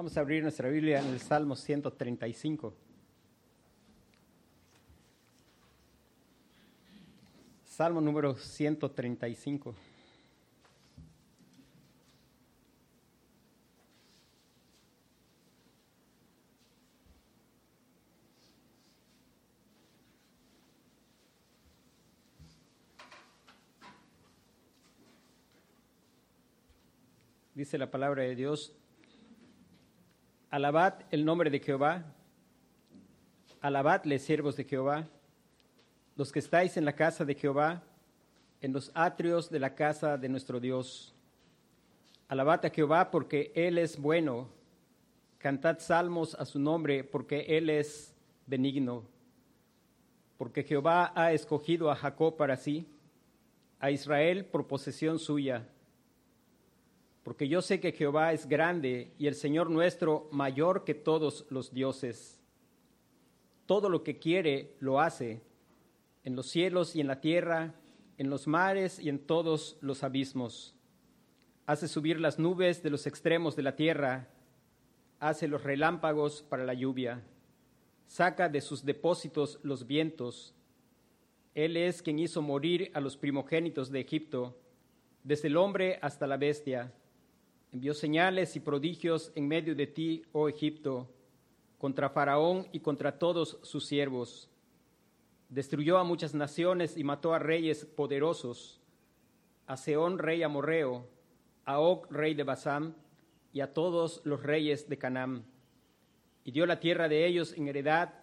[0.00, 2.72] Vamos a abrir nuestra Biblia en el Salmo 135.
[7.66, 9.74] Salmo número 135.
[27.54, 28.74] Dice la palabra de Dios,
[30.50, 32.04] alabad el nombre de Jehová,
[33.60, 35.06] alabadle siervos de Jehová,
[36.16, 37.84] los que estáis en la casa de Jehová,
[38.60, 41.14] en los atrios de la casa de nuestro Dios.
[42.26, 44.48] Alabad a Jehová porque Él es bueno,
[45.38, 48.12] cantad salmos a su nombre porque Él es
[48.46, 49.04] benigno,
[50.36, 52.88] porque Jehová ha escogido a Jacob para sí,
[53.78, 55.64] a Israel por posesión suya
[57.22, 61.72] porque yo sé que Jehová es grande y el Señor nuestro mayor que todos los
[61.72, 62.40] dioses.
[63.66, 65.42] Todo lo que quiere lo hace,
[66.24, 67.74] en los cielos y en la tierra,
[68.16, 70.74] en los mares y en todos los abismos.
[71.66, 74.28] Hace subir las nubes de los extremos de la tierra,
[75.20, 77.22] hace los relámpagos para la lluvia,
[78.06, 80.54] saca de sus depósitos los vientos.
[81.54, 84.58] Él es quien hizo morir a los primogénitos de Egipto,
[85.22, 86.92] desde el hombre hasta la bestia
[87.72, 91.08] envió señales y prodigios en medio de ti, oh Egipto,
[91.78, 94.50] contra Faraón y contra todos sus siervos.
[95.48, 98.80] Destruyó a muchas naciones y mató a reyes poderosos,
[99.66, 101.06] a Seón rey amorreo,
[101.64, 102.96] a Og rey de Basán
[103.52, 105.44] y a todos los reyes de Canaán.
[106.44, 108.14] Y dio la tierra de ellos en heredad,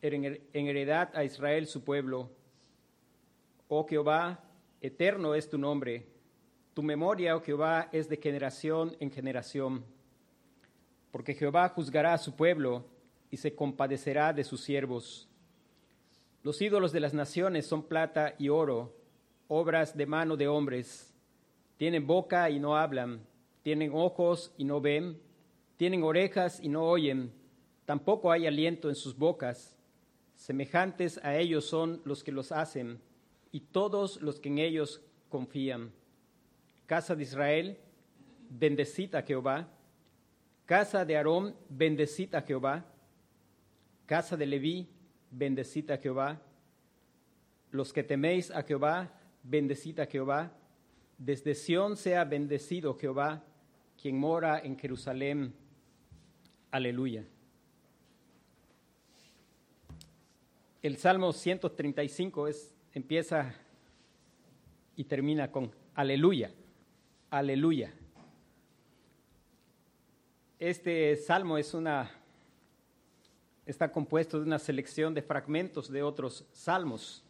[0.00, 2.30] en heredad a Israel su pueblo.
[3.68, 4.44] Oh Jehová,
[4.80, 6.15] eterno es tu nombre
[6.76, 9.82] tu memoria, oh Jehová, es de generación en generación,
[11.10, 12.84] porque Jehová juzgará a su pueblo
[13.30, 15.26] y se compadecerá de sus siervos.
[16.42, 18.94] Los ídolos de las naciones son plata y oro,
[19.48, 21.14] obras de mano de hombres.
[21.78, 23.26] Tienen boca y no hablan,
[23.62, 25.18] tienen ojos y no ven,
[25.78, 27.32] tienen orejas y no oyen,
[27.86, 29.78] tampoco hay aliento en sus bocas.
[30.34, 33.00] Semejantes a ellos son los que los hacen
[33.50, 35.90] y todos los que en ellos confían.
[36.86, 37.78] Casa de Israel,
[38.48, 39.68] bendecid a Jehová.
[40.64, 42.84] Casa de Aarón, bendecid a Jehová.
[44.06, 44.88] Casa de Leví,
[45.30, 46.40] bendecid a Jehová.
[47.72, 49.10] Los que teméis a Jehová,
[49.42, 50.52] bendecid a Jehová.
[51.18, 53.42] Desde Sión sea bendecido Jehová,
[54.00, 55.54] quien mora en Jerusalén.
[56.70, 57.24] Aleluya.
[60.82, 63.54] El Salmo 135 es, empieza
[64.94, 66.52] y termina con aleluya.
[67.30, 67.92] Aleluya.
[70.60, 72.08] Este salmo es una
[73.66, 77.24] está compuesto de una selección de fragmentos de otros salmos.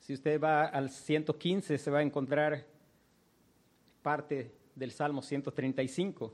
[0.00, 2.64] Si usted va al 115 se va a encontrar
[4.02, 6.32] parte del Salmo 135.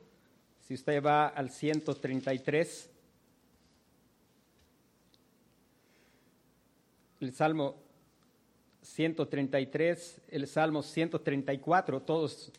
[0.61, 2.91] Si usted va al 133,
[7.21, 7.75] el Salmo
[8.83, 12.53] 133, el Salmo 134, todos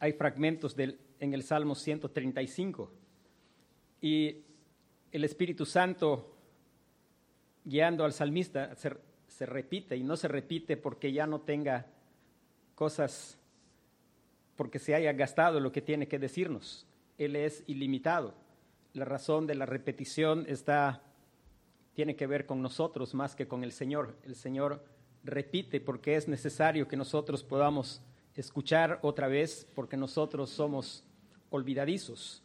[0.00, 2.90] hay fragmentos en el Salmo 135.
[4.00, 4.38] Y
[5.12, 6.34] el Espíritu Santo,
[7.64, 8.96] guiando al salmista, se,
[9.28, 11.86] se repite y no se repite porque ya no tenga
[12.74, 13.38] cosas,
[14.56, 16.86] porque se haya gastado lo que tiene que decirnos.
[17.18, 18.34] Él es ilimitado.
[18.94, 21.02] La razón de la repetición está,
[21.92, 24.16] tiene que ver con nosotros más que con el Señor.
[24.24, 24.82] El Señor
[25.24, 28.02] repite porque es necesario que nosotros podamos
[28.34, 31.04] escuchar otra vez porque nosotros somos
[31.50, 32.42] olvidadizos.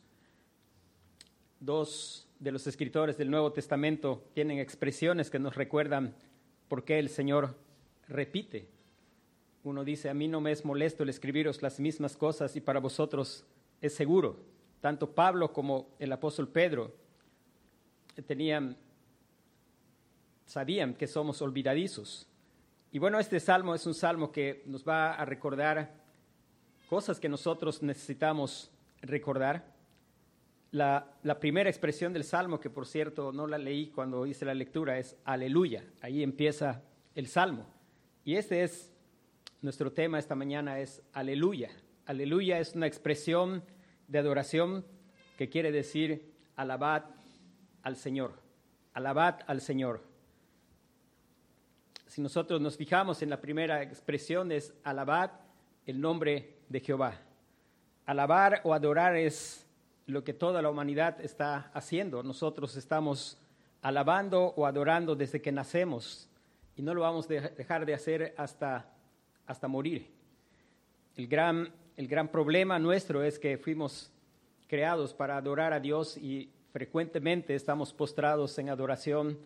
[1.59, 6.15] Dos de los escritores del Nuevo Testamento tienen expresiones que nos recuerdan
[6.67, 7.55] por qué el Señor
[8.07, 8.67] repite.
[9.63, 12.79] Uno dice, a mí no me es molesto el escribiros las mismas cosas y para
[12.79, 13.45] vosotros
[13.81, 14.37] es seguro.
[14.81, 16.93] Tanto Pablo como el apóstol Pedro
[18.27, 18.77] tenían,
[20.45, 22.27] sabían que somos olvidadizos.
[22.95, 25.91] Y bueno, este salmo es un salmo que nos va a recordar
[26.87, 28.71] cosas que nosotros necesitamos
[29.01, 29.65] recordar.
[30.71, 34.97] La, primera expresión del salmo, que por cierto no la leí cuando hice la lectura,
[34.97, 35.83] es aleluya.
[35.99, 36.83] Ahí empieza
[37.15, 37.67] el salmo.
[38.23, 38.93] Y este es
[39.61, 41.71] nuestro tema esta mañana, es aleluya.
[42.05, 43.61] Aleluya es una expresión
[44.07, 44.85] de adoración
[45.37, 47.03] que quiere decir alabad
[47.83, 48.39] al Señor.
[48.93, 50.14] Alabad al Señor
[52.15, 55.37] si nosotros nos fijamos en la primera expresión es alabar
[55.85, 57.19] el nombre de Jehová.
[58.05, 59.67] Alabar o adorar es
[60.05, 62.23] lo que toda la humanidad está haciendo.
[62.23, 63.37] Nosotros estamos
[63.81, 66.29] alabando o adorando desde que nacemos
[66.77, 68.89] y no lo vamos a dejar de hacer hasta,
[69.45, 70.09] hasta morir.
[71.17, 74.09] El gran, el gran problema nuestro es que fuimos
[74.69, 79.37] creados para adorar a Dios y frecuentemente estamos postrados en adoración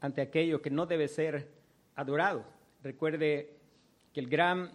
[0.00, 1.62] ante aquello que no debe ser
[1.94, 2.44] adorado.
[2.82, 3.56] Recuerde
[4.12, 4.70] que el gran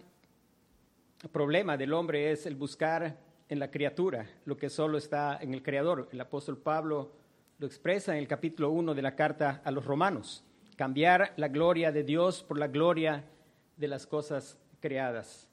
[1.32, 3.18] problema del hombre es el buscar
[3.48, 6.08] en la criatura lo que solo está en el Creador.
[6.12, 7.12] El apóstol Pablo
[7.58, 10.44] lo expresa en el capítulo 1 de la carta a los romanos.
[10.76, 13.24] Cambiar la gloria de Dios por la gloria
[13.76, 15.48] de las cosas creadas.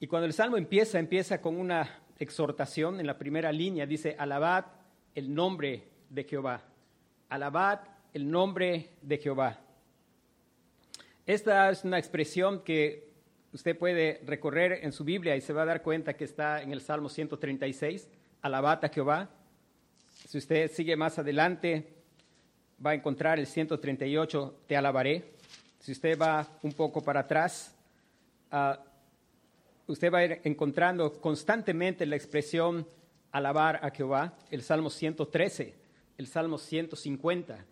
[0.00, 3.86] Y cuando el salmo empieza, empieza con una exhortación en la primera línea.
[3.86, 4.66] Dice, alabad
[5.14, 6.62] el nombre de Jehová.
[7.28, 7.80] Alabad
[8.12, 9.60] el nombre de Jehová.
[11.28, 13.12] Esta es una expresión que
[13.52, 16.72] usted puede recorrer en su Biblia y se va a dar cuenta que está en
[16.72, 18.08] el Salmo 136,
[18.40, 19.28] alabad a Jehová.
[20.26, 21.86] Si usted sigue más adelante,
[22.84, 25.34] va a encontrar el 138, te alabaré.
[25.80, 27.76] Si usted va un poco para atrás,
[28.50, 28.80] uh,
[29.86, 32.88] usted va a ir encontrando constantemente la expresión
[33.32, 35.74] alabar a Jehová, el Salmo 113,
[36.16, 37.66] el Salmo 150,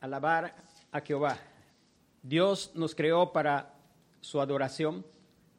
[0.00, 0.56] alabar
[0.90, 1.38] a Jehová.
[2.24, 3.74] Dios nos creó para
[4.22, 5.04] su adoración,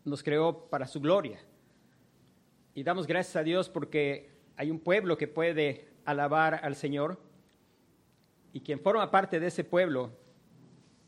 [0.03, 1.39] nos creó para su gloria.
[2.73, 7.19] Y damos gracias a Dios porque hay un pueblo que puede alabar al Señor
[8.51, 10.11] y quien forma parte de ese pueblo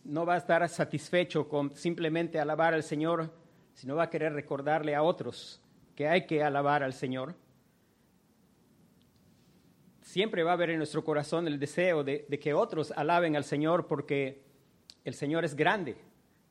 [0.04, 3.34] no va a estar satisfecho con simplemente alabar al Señor,
[3.74, 5.60] sino va a querer recordarle a otros
[5.96, 7.34] que hay que alabar al Señor.
[10.02, 13.44] Siempre va a haber en nuestro corazón el deseo de, de que otros alaben al
[13.44, 14.47] Señor porque
[15.08, 15.96] el Señor es grande.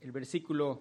[0.01, 0.81] El versículo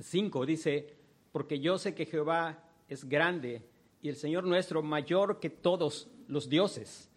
[0.00, 0.96] 5 dice,
[1.30, 2.58] porque yo sé que Jehová
[2.88, 3.62] es grande
[4.02, 7.08] y el Señor nuestro mayor que todos los dioses.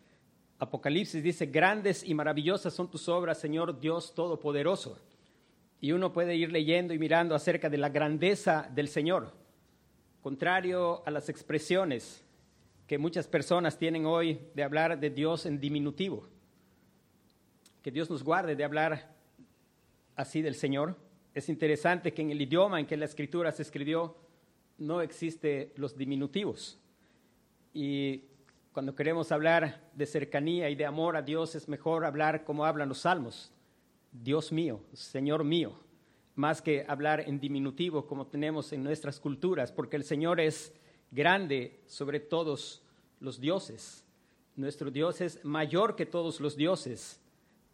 [0.60, 5.00] Apocalipsis dice, grandes y maravillosas son tus obras, Señor Dios Todopoderoso.
[5.81, 9.34] Y uno puede ir leyendo y mirando acerca de la grandeza del Señor,
[10.22, 12.24] contrario a las expresiones
[12.86, 16.37] que muchas personas tienen hoy de hablar de Dios en diminutivo.
[17.88, 19.16] Que Dios nos guarde de hablar
[20.18, 20.98] así del Señor.
[21.34, 24.18] Es interesante que en el idioma en que la escritura se escribió
[24.78, 26.78] no existe los diminutivos.
[27.74, 28.25] Y
[28.74, 32.89] cuando queremos hablar de cercanía y de amor a Dios es mejor hablar como hablan
[32.89, 33.54] los salmos,
[34.12, 35.80] Dios mío, Señor mío,
[36.36, 40.74] más que hablar en diminutivo como tenemos en nuestras culturas, porque el Señor es
[41.10, 42.83] grande sobre todos
[43.22, 44.04] los dioses.
[44.57, 47.22] Nuestro Dios es mayor que todos los dioses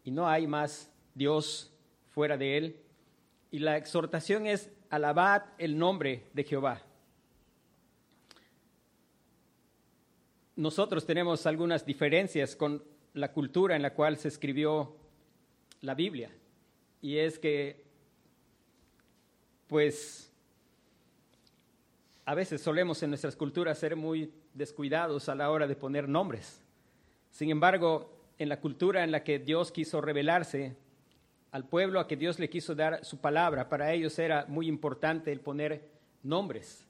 [0.04, 1.72] y no hay más Dios
[2.10, 2.76] fuera de él.
[3.50, 6.82] Y la exhortación es alabad el nombre de Jehová.
[10.56, 12.82] Nosotros tenemos algunas diferencias con
[13.14, 14.94] la cultura en la cual se escribió
[15.80, 16.30] la Biblia.
[17.00, 17.82] Y es que,
[19.66, 20.30] pues,
[22.24, 26.60] a veces solemos en nuestras culturas ser muy descuidados a la hora de poner nombres.
[27.30, 30.76] Sin embargo, en la cultura en la que Dios quiso revelarse
[31.54, 35.30] al pueblo a que Dios le quiso dar su palabra, para ellos era muy importante
[35.30, 35.88] el poner
[36.24, 36.84] nombres.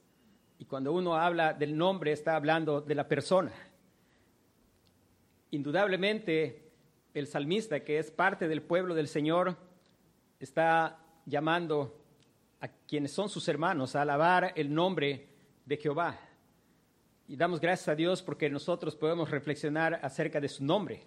[0.57, 3.51] Y cuando uno habla del nombre, está hablando de la persona.
[5.51, 6.71] Indudablemente,
[7.13, 9.55] el salmista, que es parte del pueblo del Señor,
[10.39, 10.97] está
[11.27, 12.01] llamando
[12.59, 15.27] a quienes son sus hermanos a alabar el nombre
[15.65, 16.19] de Jehová.
[17.27, 21.03] Y damos gracias a Dios porque nosotros podemos reflexionar acerca de su nombre.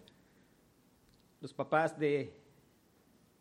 [1.41, 2.33] Los papás de,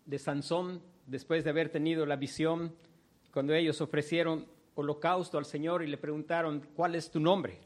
[0.05, 2.75] de Sansón, después de haber tenido la visión,
[3.31, 7.59] cuando ellos ofrecieron holocausto al Señor y le preguntaron, ¿cuál es tu nombre?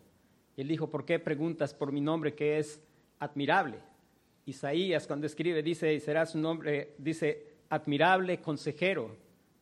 [0.55, 2.81] Y él dijo, ¿por qué preguntas por mi nombre que es
[3.19, 3.79] admirable?
[4.45, 9.15] Isaías cuando escribe dice, será su nombre, dice, admirable consejero,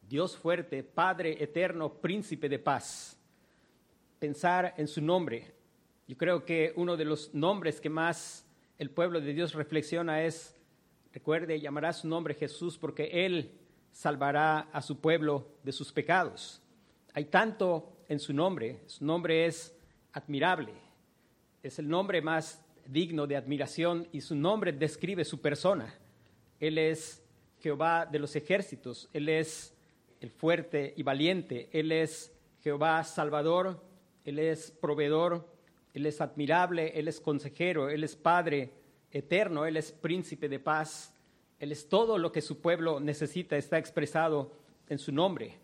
[0.07, 3.17] Dios fuerte, Padre eterno, príncipe de paz.
[4.17, 5.53] Pensar en su nombre.
[6.07, 8.45] Yo creo que uno de los nombres que más
[8.79, 10.55] el pueblo de Dios reflexiona es,
[11.19, 13.51] recuerde, llamará su nombre Jesús porque Él
[13.91, 16.61] salvará a su pueblo de sus pecados.
[17.13, 19.75] Hay tanto en su nombre, su nombre es
[20.13, 20.71] admirable,
[21.61, 25.93] es el nombre más digno de admiración y su nombre describe su persona.
[26.57, 27.21] Él es
[27.59, 29.75] Jehová de los ejércitos, Él es
[30.21, 32.33] el fuerte y valiente, Él es
[32.63, 33.83] Jehová Salvador,
[34.23, 35.45] Él es proveedor,
[35.93, 38.78] Él es admirable, Él es consejero, Él es Padre
[39.11, 41.13] eterno, Él es príncipe de paz,
[41.59, 44.51] Él es todo lo que su pueblo necesita, está expresado
[44.87, 45.57] en su nombre.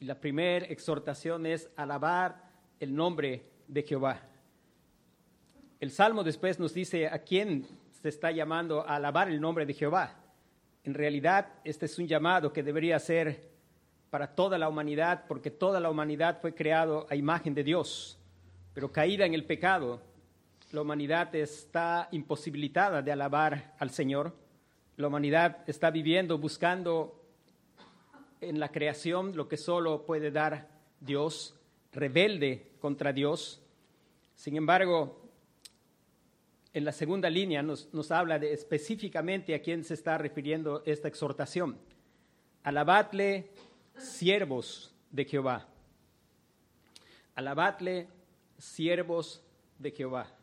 [0.00, 2.50] Y la primera exhortación es alabar
[2.80, 4.22] el nombre de Jehová.
[5.80, 7.66] el Salmo después nos dice a quién
[8.02, 10.16] se está llamando a alabar el nombre de Jehová.
[10.84, 13.48] En realidad, este es un llamado que debería ser
[14.10, 18.18] para toda la humanidad, porque toda la humanidad fue creado a imagen de Dios.
[18.72, 20.00] Pero caída en el pecado,
[20.70, 24.36] la humanidad está imposibilitada de alabar al Señor.
[24.96, 27.24] La humanidad está viviendo buscando
[28.40, 30.68] en la creación lo que solo puede dar
[31.00, 31.54] Dios,
[31.92, 33.62] rebelde contra Dios.
[34.34, 35.22] Sin embargo,
[36.74, 41.78] en la segunda línea nos, habla de específicamente a quién se está refiriendo esta exhortación.
[42.62, 43.50] Alabadle
[43.96, 45.66] siervos de Jehová.
[47.34, 48.08] Alabadle
[48.58, 49.42] siervos
[49.78, 50.37] de Jehová.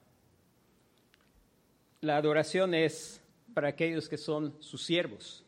[2.05, 3.19] La adoración es
[3.55, 5.43] para aquellos que son sus siervos.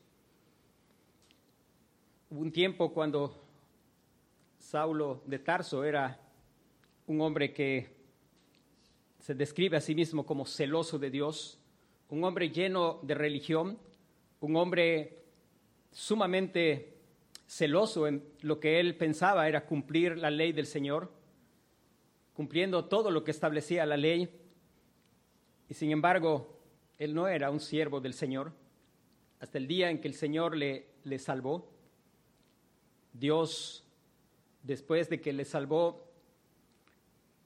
[2.31, 3.39] Hubo un tiempo cuando
[4.57, 6.19] Saulo de Tarso era
[7.05, 7.89] un hombre que
[9.19, 11.59] se describe a sí mismo como celoso de Dios,
[12.09, 13.77] un hombre lleno de religión,
[14.39, 15.25] un hombre
[15.91, 16.97] sumamente
[17.45, 21.11] celoso en lo que él pensaba era cumplir la ley del Señor,
[22.33, 24.46] cumpliendo todo lo que establecía la ley,
[25.69, 26.59] y sin embargo,
[26.97, 28.51] él no era un siervo del Señor,
[29.39, 31.69] hasta el día en que el Señor le, le salvó.
[33.13, 33.85] Dios,
[34.63, 36.07] después de que le salvó,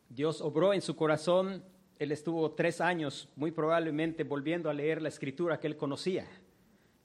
[0.09, 1.63] Dios obró en su corazón,
[1.99, 6.27] él estuvo tres años muy probablemente volviendo a leer la escritura que él conocía,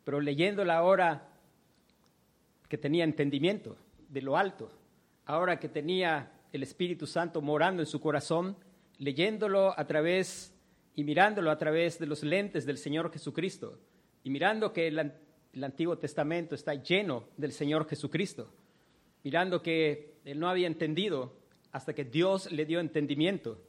[0.04, 1.28] pero leyéndola ahora
[2.68, 3.76] que tenía entendimiento
[4.08, 4.70] de lo alto,
[5.24, 8.56] ahora que tenía el Espíritu Santo morando en su corazón,
[8.98, 10.55] leyéndolo a través
[10.96, 13.78] y mirándolo a través de los lentes del Señor Jesucristo,
[14.24, 15.12] y mirando que el,
[15.52, 18.52] el Antiguo Testamento está lleno del Señor Jesucristo,
[19.22, 21.36] mirando que él no había entendido
[21.70, 23.62] hasta que Dios le dio entendimiento.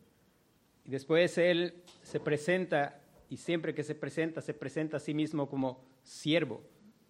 [0.85, 5.47] Y después él se presenta, y siempre que se presenta, se presenta a sí mismo
[5.47, 6.63] como siervo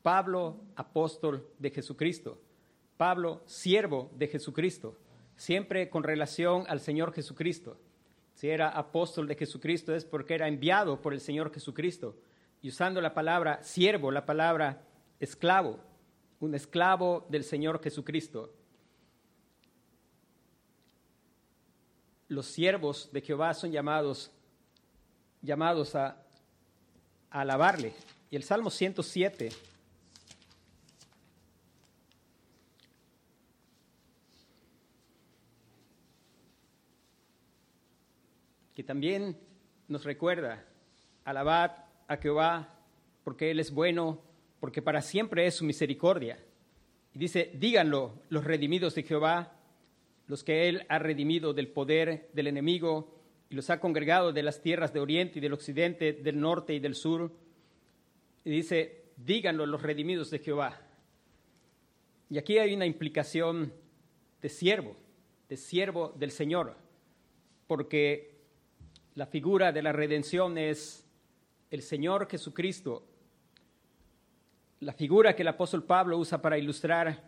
[0.07, 2.41] Pablo, apóstol de Jesucristo.
[2.95, 4.97] Pablo, siervo de Jesucristo,
[5.35, 7.77] siempre con relación al Señor Jesucristo.
[8.37, 12.15] Si era apóstol de Jesucristo es porque era enviado por el Señor Jesucristo.
[12.61, 14.83] Y usando la palabra siervo, la palabra
[15.19, 15.79] esclavo,
[16.39, 18.53] un esclavo del Señor Jesucristo.
[22.27, 24.29] Los siervos de Jehová son llamados,
[25.41, 26.23] llamados a,
[27.31, 27.95] a alabarle.
[28.29, 29.49] Y el Salmo 107
[38.77, 39.35] que también
[39.87, 40.63] nos recuerda,
[41.25, 41.71] alabad
[42.07, 42.79] a Jehová
[43.23, 44.21] porque Él es bueno,
[44.59, 46.37] porque para siempre es su misericordia.
[47.11, 49.59] Y dice, díganlo los redimidos de Jehová,
[50.27, 53.19] los que Él ha redimido del poder del enemigo
[53.49, 56.79] y los ha congregado de las tierras de oriente y del occidente, del norte y
[56.79, 57.31] del sur.
[58.45, 60.79] Y dice, díganlo los redimidos de Jehová.
[62.29, 63.73] Y aquí hay una implicación
[64.39, 64.95] de siervo,
[65.49, 66.75] de siervo del Señor,
[67.65, 68.36] porque
[69.17, 71.03] la figura de la redención es
[71.71, 73.03] el Señor Jesucristo.
[74.81, 77.23] La figura que el apóstol Pablo usa para ilustrar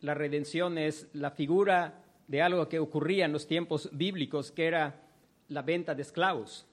[0.00, 5.02] la redención es la figura de algo que ocurría en los tiempos bíblicos, que era
[5.46, 6.66] la venta de esclavos.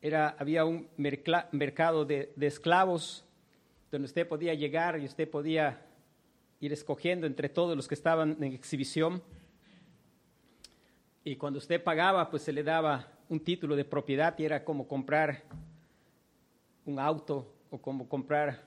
[0.00, 3.24] Era, había un mercado de, de esclavos
[3.90, 5.84] donde usted podía llegar y usted podía
[6.60, 9.20] ir escogiendo entre todos los que estaban en exhibición.
[11.24, 14.86] Y cuando usted pagaba, pues se le daba un título de propiedad y era como
[14.86, 15.42] comprar
[16.84, 18.62] un auto o como comprar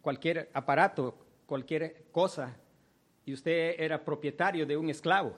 [0.00, 2.56] cualquier aparato, cualquier cosa,
[3.24, 5.34] y usted era propietario de un esclavo.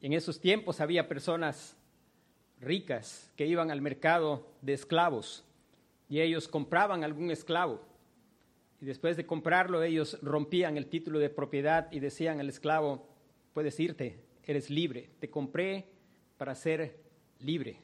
[0.00, 1.76] En esos tiempos había personas
[2.60, 5.44] ricas que iban al mercado de esclavos
[6.08, 7.80] y ellos compraban algún esclavo.
[8.80, 13.08] Y después de comprarlo, ellos rompían el título de propiedad y decían al esclavo,
[13.52, 15.88] puedes irte, eres libre, te compré
[16.36, 17.05] para ser
[17.40, 17.78] libre.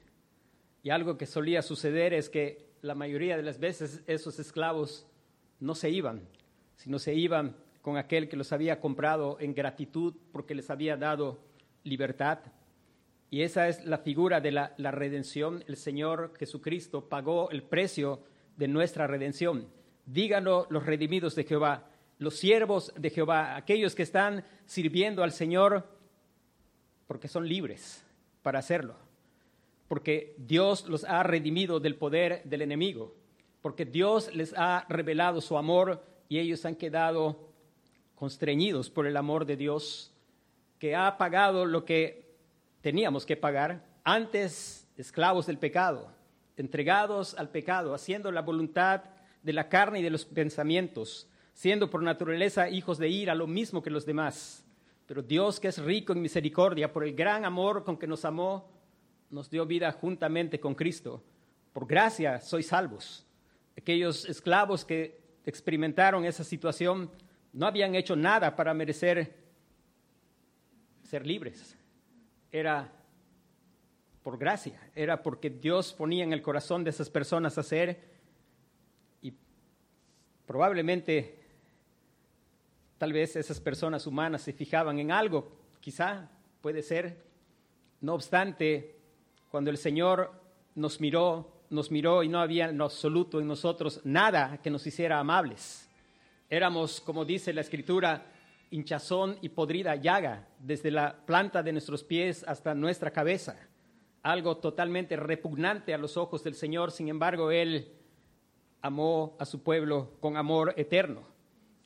[0.83, 5.07] Y algo que solía suceder es que la mayoría de las veces esos esclavos
[5.61, 6.29] no se iban,
[6.77, 11.41] sino se iban con aquel que los había comprado en gratitud porque les había dado
[11.85, 12.41] libertad.
[13.31, 15.65] Y esa es la figura de la, la redención.
[15.69, 18.21] El Señor Jesucristo pagó el precio
[18.57, 19.69] de nuestra redención.
[20.05, 25.89] Díganlo los redimidos de Jehová, los siervos de Jehová, aquellos que están sirviendo al Señor
[27.07, 28.05] porque son libres
[28.43, 29.12] para hacerlo
[29.93, 33.15] porque Dios los ha redimido del poder del enemigo,
[33.61, 37.53] porque Dios les ha revelado su amor y ellos han quedado
[38.15, 40.11] constreñidos por el amor de Dios,
[40.79, 42.39] que ha pagado lo que
[42.81, 46.11] teníamos que pagar antes esclavos del pecado,
[46.57, 49.03] entregados al pecado, haciendo la voluntad
[49.43, 53.83] de la carne y de los pensamientos, siendo por naturaleza hijos de ira, lo mismo
[53.83, 54.65] que los demás.
[55.05, 58.73] Pero Dios, que es rico en misericordia, por el gran amor con que nos amó,
[59.33, 61.23] nos dio vida juntamente con Cristo.
[61.73, 63.27] Por gracia sois salvos.
[63.77, 67.11] Aquellos esclavos que experimentaron esa situación
[67.53, 69.35] no habían hecho nada para merecer
[71.03, 71.77] ser libres.
[72.53, 72.93] Era
[74.23, 78.01] por gracia, era porque Dios ponía en el corazón de esas personas hacer
[79.21, 79.33] y
[80.47, 81.41] probablemente
[82.99, 87.17] tal vez esas personas humanas se fijaban en algo, quizá puede ser.
[88.01, 89.02] No obstante,
[89.53, 90.33] cuando el Señor
[90.75, 95.19] nos miró, nos miró y no había en absoluto en nosotros nada que nos hiciera
[95.19, 95.91] amables.
[96.49, 98.33] Éramos, como dice la Escritura,
[98.71, 103.59] hinchazón y podrida llaga, desde la planta de nuestros pies hasta nuestra cabeza.
[104.23, 107.93] Algo totalmente repugnante a los ojos del Señor, sin embargo, Él
[108.81, 111.25] amó a su pueblo con amor eterno.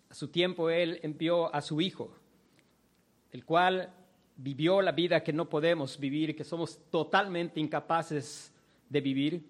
[0.09, 2.15] A su tiempo Él envió a su Hijo,
[3.33, 3.93] el cual
[4.37, 8.53] vivió la vida que no podemos vivir, que somos totalmente incapaces
[8.89, 9.43] de vivir.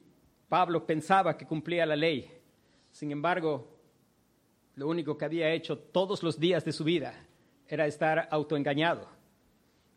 [0.48, 2.30] Pablo pensaba que cumplía la ley,
[2.96, 3.76] sin embargo,
[4.76, 7.26] lo único que había hecho todos los días de su vida
[7.68, 9.06] era estar autoengañado.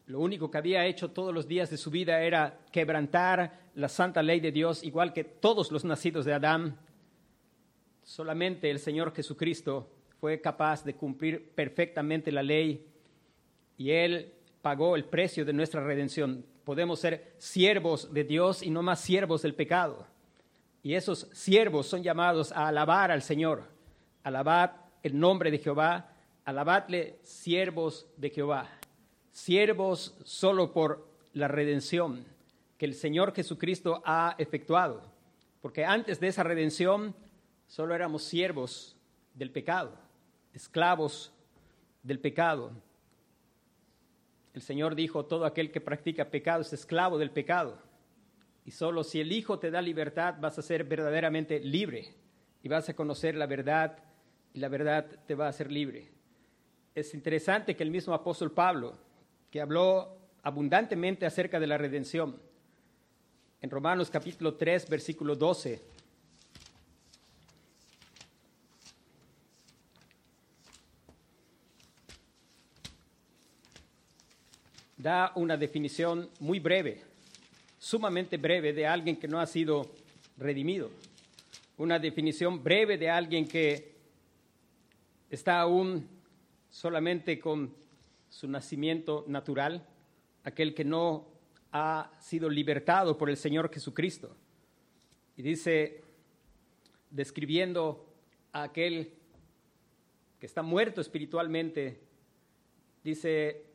[0.07, 4.21] Lo único que había hecho todos los días de su vida era quebrantar la santa
[4.21, 6.77] ley de Dios, igual que todos los nacidos de Adán.
[8.03, 12.85] Solamente el Señor Jesucristo fue capaz de cumplir perfectamente la ley
[13.77, 16.45] y Él pagó el precio de nuestra redención.
[16.63, 20.05] Podemos ser siervos de Dios y no más siervos del pecado.
[20.83, 23.79] Y esos siervos son llamados a alabar al Señor
[24.23, 24.71] alabad
[25.03, 26.13] el nombre de Jehová,
[26.45, 28.69] alabadle siervos de Jehová,
[29.31, 32.25] siervos solo por la redención
[32.77, 35.01] que el Señor Jesucristo ha efectuado,
[35.61, 37.15] porque antes de esa redención
[37.67, 38.95] solo éramos siervos
[39.33, 39.93] del pecado,
[40.53, 41.31] esclavos
[42.03, 42.71] del pecado.
[44.53, 47.77] El Señor dijo, todo aquel que practica pecado es esclavo del pecado.
[48.65, 52.13] Y solo si el Hijo te da libertad vas a ser verdaderamente libre
[52.61, 53.97] y vas a conocer la verdad
[54.53, 56.09] y la verdad te va a hacer libre.
[56.95, 58.97] Es interesante que el mismo apóstol Pablo,
[59.51, 62.39] que habló abundantemente acerca de la redención,
[63.61, 65.81] en Romanos capítulo 3, versículo 12,
[74.99, 77.01] da una definición muy breve,
[77.79, 79.89] sumamente breve, de alguien que no ha sido
[80.37, 80.91] redimido.
[81.77, 83.93] Una definición breve de alguien que
[85.29, 86.05] está aún
[86.69, 87.73] solamente con
[88.29, 89.87] su nacimiento natural,
[90.43, 91.27] aquel que no
[91.71, 94.35] ha sido libertado por el Señor Jesucristo.
[95.37, 96.03] Y dice,
[97.09, 98.05] describiendo
[98.51, 99.13] a aquel
[100.41, 102.01] que está muerto espiritualmente,
[103.01, 103.68] dice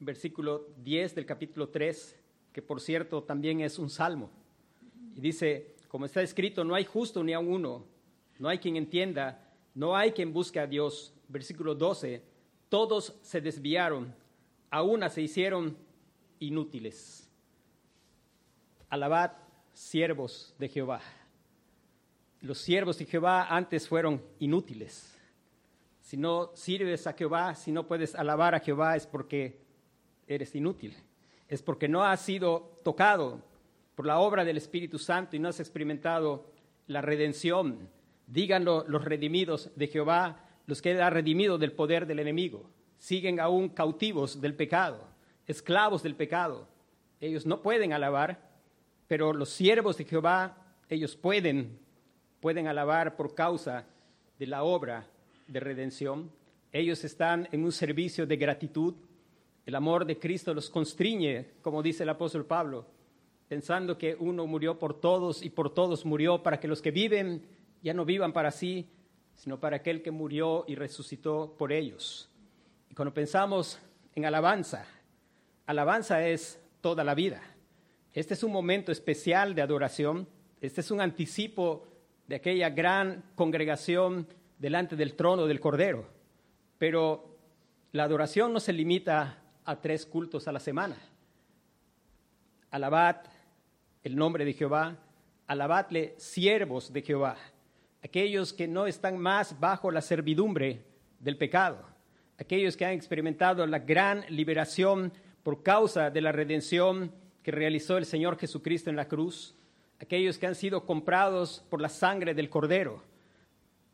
[0.00, 2.16] versículo 10 del capítulo 3,
[2.52, 4.30] que por cierto también es un salmo.
[5.14, 7.84] Y dice, como está escrito, no hay justo ni a uno,
[8.38, 11.14] no hay quien entienda, no hay quien busque a Dios.
[11.28, 12.22] Versículo 12.
[12.68, 14.14] Todos se desviaron,
[14.70, 15.76] a una se hicieron
[16.38, 17.28] inútiles.
[18.88, 19.32] Alabad,
[19.72, 21.00] siervos de Jehová.
[22.40, 25.16] Los siervos de Jehová antes fueron inútiles.
[26.00, 29.60] Si no sirves a Jehová, si no puedes alabar a Jehová, es porque
[30.34, 30.96] eres inútil.
[31.48, 33.42] Es porque no has sido tocado
[33.94, 36.46] por la obra del Espíritu Santo y no has experimentado
[36.86, 37.90] la redención
[38.30, 42.70] Díganlo los redimidos de Jehová, los que ha redimido del poder del enemigo.
[42.96, 45.04] Siguen aún cautivos del pecado,
[45.48, 46.68] esclavos del pecado.
[47.20, 48.48] Ellos no pueden alabar,
[49.08, 50.56] pero los siervos de Jehová,
[50.88, 51.80] ellos pueden,
[52.38, 53.84] pueden alabar por causa
[54.38, 55.08] de la obra
[55.48, 56.30] de redención.
[56.70, 58.94] Ellos están en un servicio de gratitud.
[59.70, 62.86] El amor de Cristo los constriñe, como dice el apóstol Pablo,
[63.46, 67.46] pensando que uno murió por todos y por todos murió para que los que viven
[67.80, 68.90] ya no vivan para sí,
[69.32, 72.28] sino para aquel que murió y resucitó por ellos.
[72.88, 73.78] Y cuando pensamos
[74.16, 74.86] en alabanza,
[75.66, 77.40] alabanza es toda la vida.
[78.12, 80.26] Este es un momento especial de adoración,
[80.60, 81.86] este es un anticipo
[82.26, 84.26] de aquella gran congregación
[84.58, 86.08] delante del trono del Cordero.
[86.76, 87.38] Pero
[87.92, 90.96] la adoración no se limita a tres cultos a la semana.
[92.70, 93.16] Alabad
[94.02, 94.96] el nombre de Jehová,
[95.46, 97.36] alabadle siervos de Jehová
[98.02, 100.82] aquellos que no están más bajo la servidumbre
[101.18, 101.84] del pecado,
[102.38, 108.06] aquellos que han experimentado la gran liberación por causa de la redención que realizó el
[108.06, 109.54] Señor Jesucristo en la cruz,
[110.00, 113.02] aquellos que han sido comprados por la sangre del Cordero.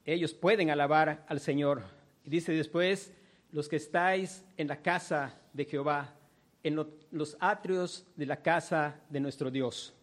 [0.05, 1.83] Ellos pueden alabar al Señor.
[2.25, 3.13] Y dice después,
[3.51, 6.15] los que estáis en la casa de Jehová,
[6.63, 6.77] en
[7.11, 9.95] los atrios de la casa de nuestro Dios.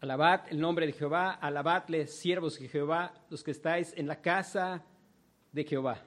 [0.00, 4.84] Alabad el nombre de Jehová, alabadle, siervos de Jehová, los que estáis en la casa
[5.52, 6.02] de Jehová.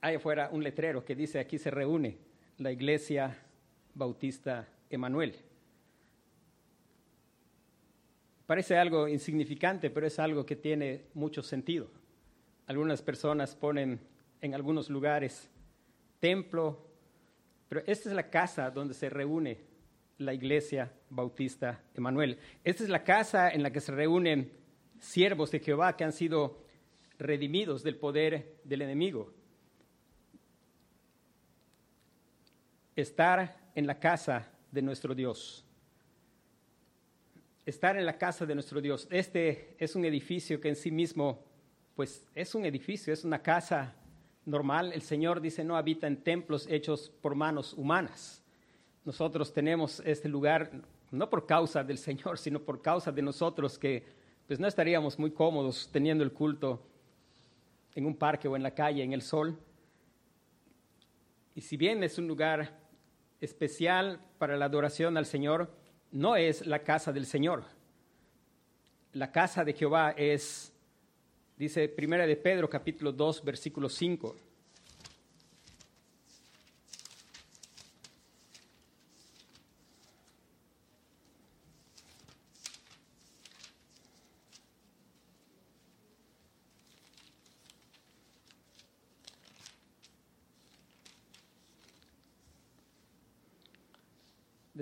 [0.00, 2.18] Hay afuera un letrero que dice aquí se reúne
[2.56, 3.36] la iglesia
[3.94, 5.47] bautista Emanuel.
[8.48, 11.90] Parece algo insignificante, pero es algo que tiene mucho sentido.
[12.66, 14.00] Algunas personas ponen
[14.40, 15.50] en algunos lugares
[16.18, 16.88] templo,
[17.68, 19.58] pero esta es la casa donde se reúne
[20.16, 22.38] la iglesia bautista Emanuel.
[22.64, 24.50] Esta es la casa en la que se reúnen
[24.98, 26.64] siervos de Jehová que han sido
[27.18, 29.34] redimidos del poder del enemigo.
[32.96, 35.67] estar en la casa de nuestro Dios.
[37.68, 39.06] Estar en la casa de nuestro Dios.
[39.10, 41.44] Este es un edificio que en sí mismo,
[41.94, 43.94] pues es un edificio, es una casa
[44.46, 44.90] normal.
[44.94, 48.42] El Señor dice, no habita en templos hechos por manos humanas.
[49.04, 50.70] Nosotros tenemos este lugar
[51.10, 54.02] no por causa del Señor, sino por causa de nosotros que
[54.46, 56.82] pues no estaríamos muy cómodos teniendo el culto
[57.94, 59.58] en un parque o en la calle, en el sol.
[61.54, 62.78] Y si bien es un lugar
[63.42, 65.70] especial para la adoración al Señor
[66.12, 67.64] no es la casa del Señor.
[69.12, 70.72] La casa de Jehová es,
[71.56, 74.36] dice Primera de Pedro capítulo 2 versículo 5.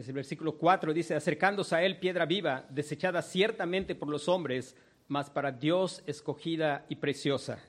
[0.08, 4.76] El versículo 4 dice, acercándose a él piedra viva, desechada ciertamente por los hombres,
[5.08, 7.62] mas para Dios escogida y preciosa.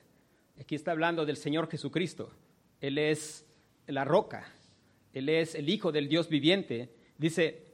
[0.60, 2.30] Aquí está hablando del Señor Jesucristo.
[2.80, 3.46] Él es
[3.86, 4.52] la roca,
[5.12, 6.90] Él es el Hijo del Dios viviente.
[7.16, 7.64] Dice,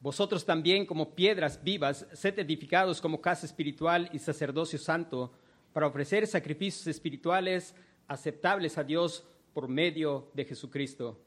[0.00, 5.32] vosotros también como piedras vivas, sed edificados como casa espiritual y sacerdocio santo,
[5.72, 7.74] para ofrecer sacrificios espirituales
[8.08, 11.20] aceptables a Dios por medio de Jesucristo.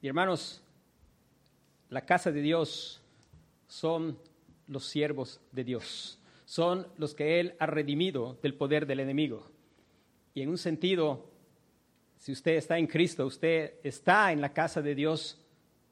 [0.00, 0.62] Y hermanos,
[1.92, 3.02] la casa de Dios
[3.68, 4.18] son
[4.66, 9.46] los siervos de Dios, son los que Él ha redimido del poder del enemigo.
[10.32, 11.28] Y en un sentido,
[12.16, 15.38] si usted está en Cristo, usted está en la casa de Dios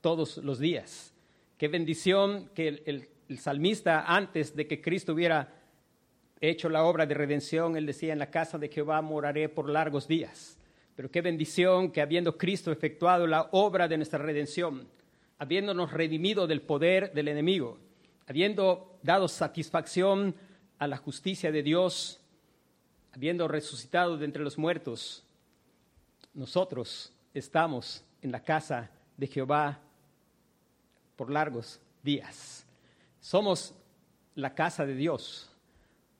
[0.00, 1.12] todos los días.
[1.58, 5.52] Qué bendición que el, salmista, antes de que Cristo hubiera
[6.40, 10.08] hecho la obra de redención, él decía, en la casa de Jehová moraré por largos
[10.08, 10.56] días.
[10.96, 14.88] Pero qué bendición que habiendo Cristo efectuado la obra de nuestra redención,
[15.40, 17.79] habiéndonos redimido del poder del enemigo,
[18.26, 20.37] habiendo dado satisfacción
[20.79, 22.20] a la justicia de Dios,
[23.12, 25.24] habiendo resucitado de entre los muertos,
[26.35, 29.81] nosotros estamos en la casa de Jehová
[31.16, 32.66] por largos días.
[33.18, 33.74] Somos
[34.35, 35.50] la casa de Dios.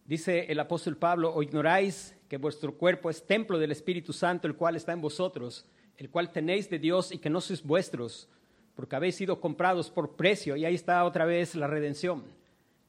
[0.07, 4.57] Dice el apóstol Pablo, o ignoráis que vuestro cuerpo es templo del Espíritu Santo, el
[4.57, 5.67] cual está en vosotros,
[5.99, 8.27] el cual tenéis de Dios y que no sois vuestros
[8.75, 12.25] porque habéis sido comprados por precio, y ahí está otra vez la redención.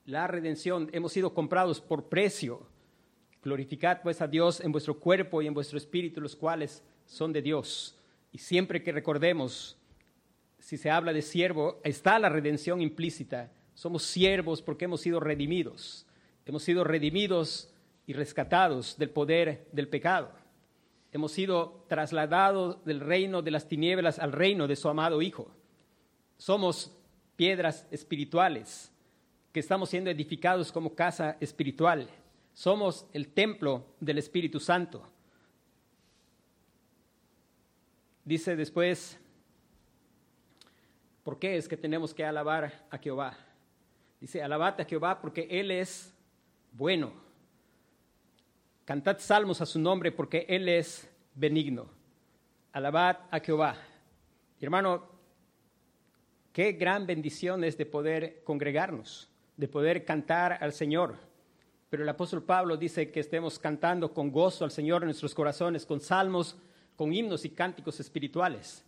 [0.05, 2.67] La redención, hemos sido comprados por precio.
[3.43, 7.41] Glorificad pues a Dios en vuestro cuerpo y en vuestro espíritu, los cuales son de
[7.41, 7.97] Dios.
[8.31, 9.77] Y siempre que recordemos,
[10.59, 13.51] si se habla de siervo, está la redención implícita.
[13.73, 16.05] Somos siervos porque hemos sido redimidos.
[16.45, 17.73] Hemos sido redimidos
[18.07, 20.31] y rescatados del poder del pecado.
[21.11, 25.51] Hemos sido trasladados del reino de las tinieblas al reino de su amado Hijo.
[26.41, 26.91] Somos
[27.35, 28.91] piedras espirituales
[29.53, 32.09] que estamos siendo edificados como casa espiritual.
[32.55, 35.07] Somos el templo del Espíritu Santo.
[38.25, 39.19] Dice después,
[41.23, 43.37] ¿por qué es que tenemos que alabar a Jehová?
[44.19, 46.11] Dice, alabad a Jehová porque Él es
[46.71, 47.13] bueno.
[48.83, 51.85] Cantad salmos a su nombre porque Él es benigno.
[52.71, 53.77] Alabad a Jehová.
[54.59, 55.10] hermano,
[56.53, 61.15] Qué gran bendición es de poder congregarnos, de poder cantar al Señor.
[61.89, 65.85] Pero el apóstol Pablo dice que estemos cantando con gozo al Señor en nuestros corazones,
[65.85, 66.57] con salmos,
[66.95, 68.83] con himnos y cánticos espirituales.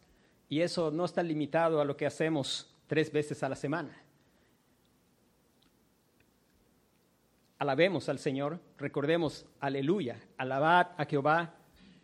[0.49, 4.03] Y eso no está limitado a lo que hacemos tres veces a la semana.
[7.63, 11.55] alabemos al Señor, recordemos, aleluya, alabad a Jehová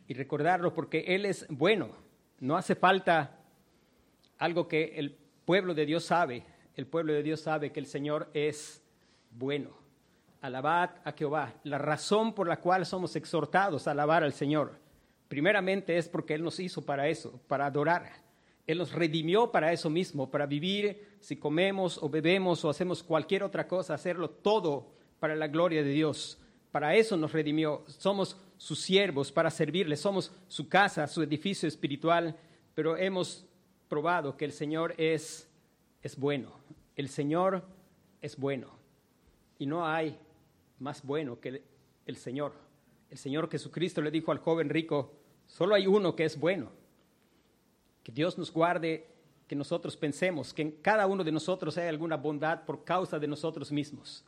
[0.07, 1.89] y recordarlo porque Él es bueno.
[2.39, 3.37] No hace falta
[4.37, 5.17] algo que el
[5.49, 6.43] pueblo de Dios sabe.
[6.75, 8.83] El pueblo de Dios sabe que el Señor es
[9.31, 9.71] bueno.
[10.41, 11.55] Alabad a Jehová.
[11.63, 14.77] La razón por la cual somos exhortados a alabar al Señor,
[15.27, 18.11] primeramente es porque Él nos hizo para eso, para adorar.
[18.67, 23.41] Él nos redimió para eso mismo, para vivir, si comemos o bebemos o hacemos cualquier
[23.41, 26.39] otra cosa, hacerlo todo para la gloria de Dios.
[26.71, 27.83] Para eso nos redimió.
[27.87, 32.37] Somos sus siervos para servirle, somos su casa, su edificio espiritual,
[32.75, 33.48] pero hemos
[33.89, 35.49] probado que el Señor es,
[36.01, 36.53] es bueno.
[36.95, 37.63] El Señor
[38.21, 38.69] es bueno.
[39.57, 40.17] Y no hay
[40.79, 41.63] más bueno que
[42.05, 42.53] el Señor.
[43.09, 45.11] El Señor Jesucristo le dijo al joven rico,
[45.47, 46.71] solo hay uno que es bueno.
[48.03, 49.07] Que Dios nos guarde,
[49.47, 53.27] que nosotros pensemos que en cada uno de nosotros hay alguna bondad por causa de
[53.27, 54.23] nosotros mismos.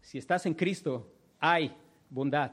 [0.00, 1.06] Si estás en Cristo,
[1.38, 1.74] hay
[2.10, 2.52] bondad,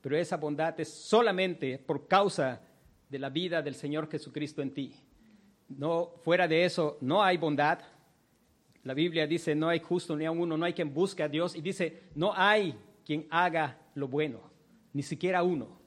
[0.00, 2.60] pero esa bondad es solamente por causa
[3.08, 4.94] de la vida del Señor Jesucristo en ti.
[5.68, 7.80] No, fuera de eso, no hay bondad.
[8.82, 11.56] La Biblia dice, no hay justo ni a uno, no hay quien busque a Dios.
[11.56, 14.40] Y dice, no hay quien haga lo bueno,
[14.92, 15.78] ni siquiera uno.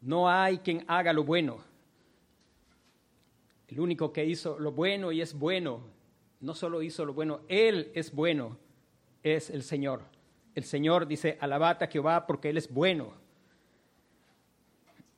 [0.00, 1.58] No hay quien haga lo bueno.
[3.68, 5.80] El único que hizo lo bueno y es bueno,
[6.40, 8.58] no solo hizo lo bueno, Él es bueno,
[9.22, 10.02] es el Señor.
[10.54, 13.14] El Señor dice, alabad a Jehová porque Él es bueno.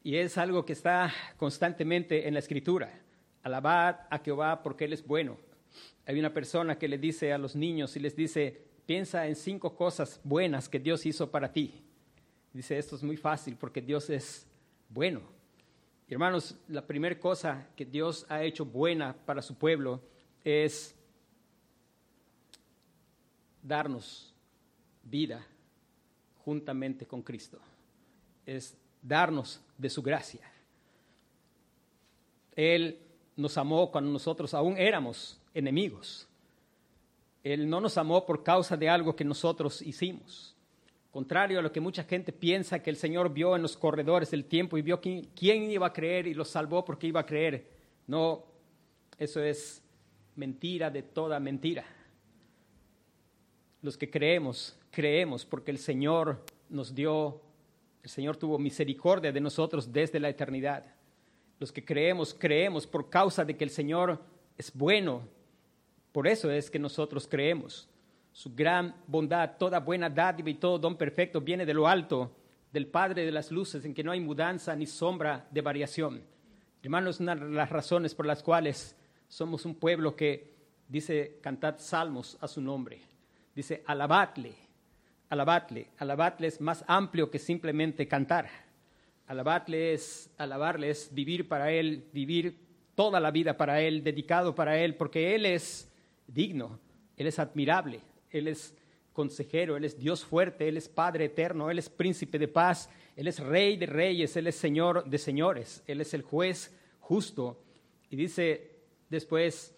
[0.02, 2.90] Y es algo que está constantemente en la Escritura.
[3.42, 5.36] Alabad a Jehová porque Él es bueno.
[6.06, 9.76] Hay una persona que le dice a los niños y les dice, piensa en cinco
[9.76, 11.82] cosas buenas que Dios hizo para ti.
[12.52, 14.46] Dice, esto es muy fácil porque Dios es
[14.88, 15.20] bueno.
[16.08, 20.00] Hermanos, la primera cosa que Dios ha hecho buena para su pueblo
[20.42, 20.94] es
[23.62, 24.32] darnos
[25.02, 25.46] vida
[26.44, 27.58] juntamente con Cristo.
[28.46, 30.50] Es darnos de su gracia.
[32.56, 32.98] Él
[33.38, 36.28] nos amó cuando nosotros aún éramos enemigos.
[37.44, 40.56] Él no nos amó por causa de algo que nosotros hicimos.
[41.12, 44.44] Contrario a lo que mucha gente piensa que el Señor vio en los corredores del
[44.44, 47.70] tiempo y vio quién, iba a creer y los salvó porque iba a creer.
[48.08, 48.44] No,
[49.16, 49.82] eso es
[50.34, 51.84] mentira de toda mentira.
[53.82, 57.40] Los que creemos, creemos porque el Señor nos dio,
[58.02, 60.97] el Señor tuvo misericordia de nosotros desde la eternidad.
[61.58, 64.20] Los que creemos, creemos por causa de que el Señor
[64.56, 65.22] es bueno.
[66.12, 67.88] Por eso es que nosotros creemos
[68.38, 72.30] su gran bondad, toda buena dádiva y todo don perfecto viene de lo alto,
[72.72, 76.22] del Padre de las luces, en que no hay mudanza ni sombra de variación.
[76.80, 78.94] Hermanos, una de las razones por las cuales
[79.26, 80.54] somos un pueblo que
[80.86, 83.00] dice, cantad salmos a su nombre.
[83.56, 84.54] Dice, alabadle,
[85.30, 85.88] alabadle.
[85.98, 88.48] Alabadle es más amplio que simplemente cantar.
[89.28, 92.58] Alabadle es, alabarle es vivir para Él, vivir
[92.94, 95.88] toda la vida para Él, dedicado para Él, porque Él es
[96.26, 96.80] digno,
[97.16, 98.74] Él es admirable, él es
[99.12, 103.28] consejero, Él es Dios fuerte, Él es Padre eterno, Él es príncipe de paz, Él
[103.28, 107.62] es Rey de reyes, Él es Señor de señores, Él es el juez justo.
[108.10, 108.70] Y dice
[109.10, 109.74] después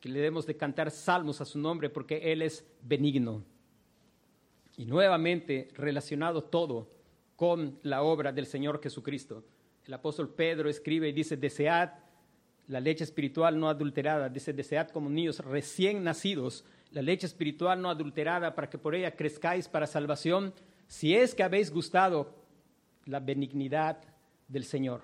[0.00, 3.44] que le debemos de cantar salmos a su nombre porque Él es benigno.
[4.76, 6.95] Y nuevamente relacionado todo
[7.36, 9.44] con la obra del Señor Jesucristo.
[9.84, 11.90] El apóstol Pedro escribe y dice, desead
[12.66, 17.90] la leche espiritual no adulterada, dice, desead como niños recién nacidos la leche espiritual no
[17.90, 20.54] adulterada, para que por ella crezcáis para salvación,
[20.88, 22.34] si es que habéis gustado
[23.04, 23.98] la benignidad
[24.48, 25.02] del Señor.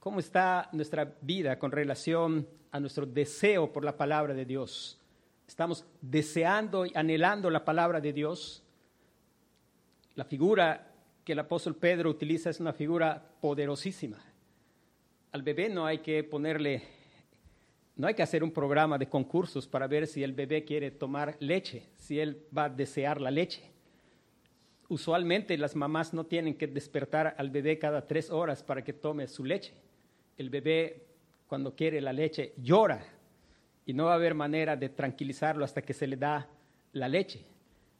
[0.00, 5.00] ¿Cómo está nuestra vida con relación a nuestro deseo por la palabra de Dios?
[5.48, 8.63] ¿Estamos deseando y anhelando la palabra de Dios?
[10.14, 10.92] La figura
[11.24, 14.18] que el apóstol Pedro utiliza es una figura poderosísima.
[15.32, 16.82] Al bebé no hay que ponerle
[17.96, 21.36] no hay que hacer un programa de concursos para ver si el bebé quiere tomar
[21.38, 23.62] leche, si él va a desear la leche.
[24.88, 29.28] Usualmente las mamás no tienen que despertar al bebé cada tres horas para que tome
[29.28, 29.74] su leche.
[30.36, 31.06] El bebé
[31.46, 33.00] cuando quiere la leche llora
[33.86, 36.48] y no va a haber manera de tranquilizarlo hasta que se le da
[36.92, 37.44] la leche.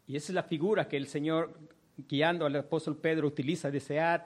[0.07, 1.57] Y esa es la figura que el Señor,
[1.96, 4.22] guiando al apóstol Pedro, utiliza, desead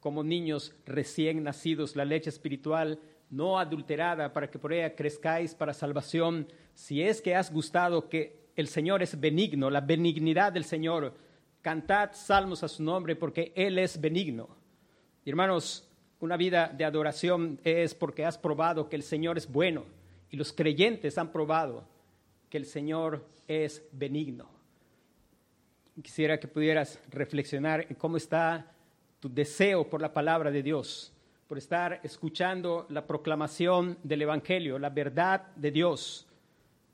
[0.00, 2.98] como niños recién nacidos la leche espiritual
[3.30, 8.42] no adulterada, para que por ella crezcáis para salvación, si es que has gustado que
[8.56, 11.14] el Señor es benigno, la benignidad del Señor,
[11.62, 14.48] cantad salmos a su nombre porque Él es benigno.
[15.24, 15.88] hermanos,
[16.20, 19.86] una vida de adoración es porque has probado que el Señor es bueno
[20.30, 21.88] y los creyentes han probado
[22.50, 24.51] que el Señor es benigno.
[26.00, 28.66] Quisiera que pudieras reflexionar en cómo está
[29.20, 31.12] tu deseo por la palabra de Dios,
[31.46, 36.26] por estar escuchando la proclamación del Evangelio, la verdad de Dios.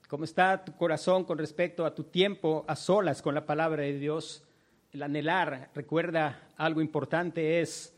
[0.08, 3.98] ¿Cómo está tu corazón con respecto a tu tiempo a solas con la palabra de
[3.98, 4.42] Dios?
[4.90, 7.94] El anhelar, recuerda algo importante es,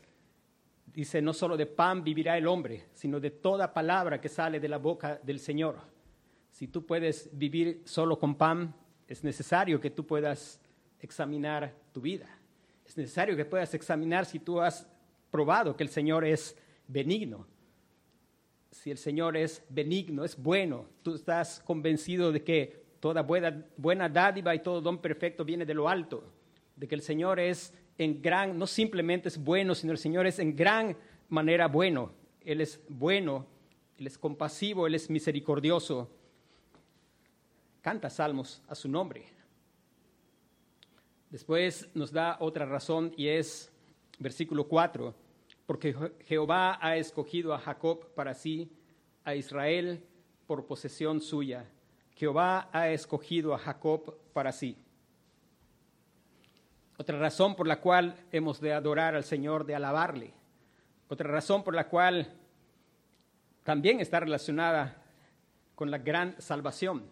[0.85, 4.69] dice, no solo de pan vivirá el hombre, sino de toda palabra que sale de
[4.69, 5.79] la boca del Señor.
[6.51, 8.75] Si tú puedes vivir solo con pan,
[9.07, 10.60] es necesario que tú puedas
[11.01, 12.27] examinar tu vida.
[12.85, 14.87] Es necesario que puedas examinar si tú has
[15.29, 17.47] probado que el Señor es benigno.
[18.69, 24.55] Si el Señor es benigno, es bueno, tú estás convencido de que toda buena, dádiva
[24.55, 26.23] y todo don perfecto viene de lo alto,
[26.75, 30.39] de que el Señor es en gran, no simplemente es bueno, sino el Señor es
[30.39, 30.95] en gran
[31.27, 32.13] manera bueno.
[32.41, 33.45] Él es bueno,
[33.97, 36.09] Él es compasivo, Él es misericordioso.
[37.81, 39.40] Canta salmos a su nombre.
[41.31, 43.71] Después nos da otra razón y es
[44.19, 45.15] versículo 4,
[45.65, 48.69] porque Jehová ha escogido a Jacob para sí,
[49.23, 50.03] a Israel
[50.45, 51.65] por posesión suya.
[52.15, 54.77] Jehová ha escogido a Jacob para sí.
[56.97, 60.33] Otra razón por la cual hemos de adorar al Señor, de alabarle.
[61.07, 62.37] Otra razón por la cual
[63.63, 65.01] también está relacionada
[65.75, 67.05] con la gran salvación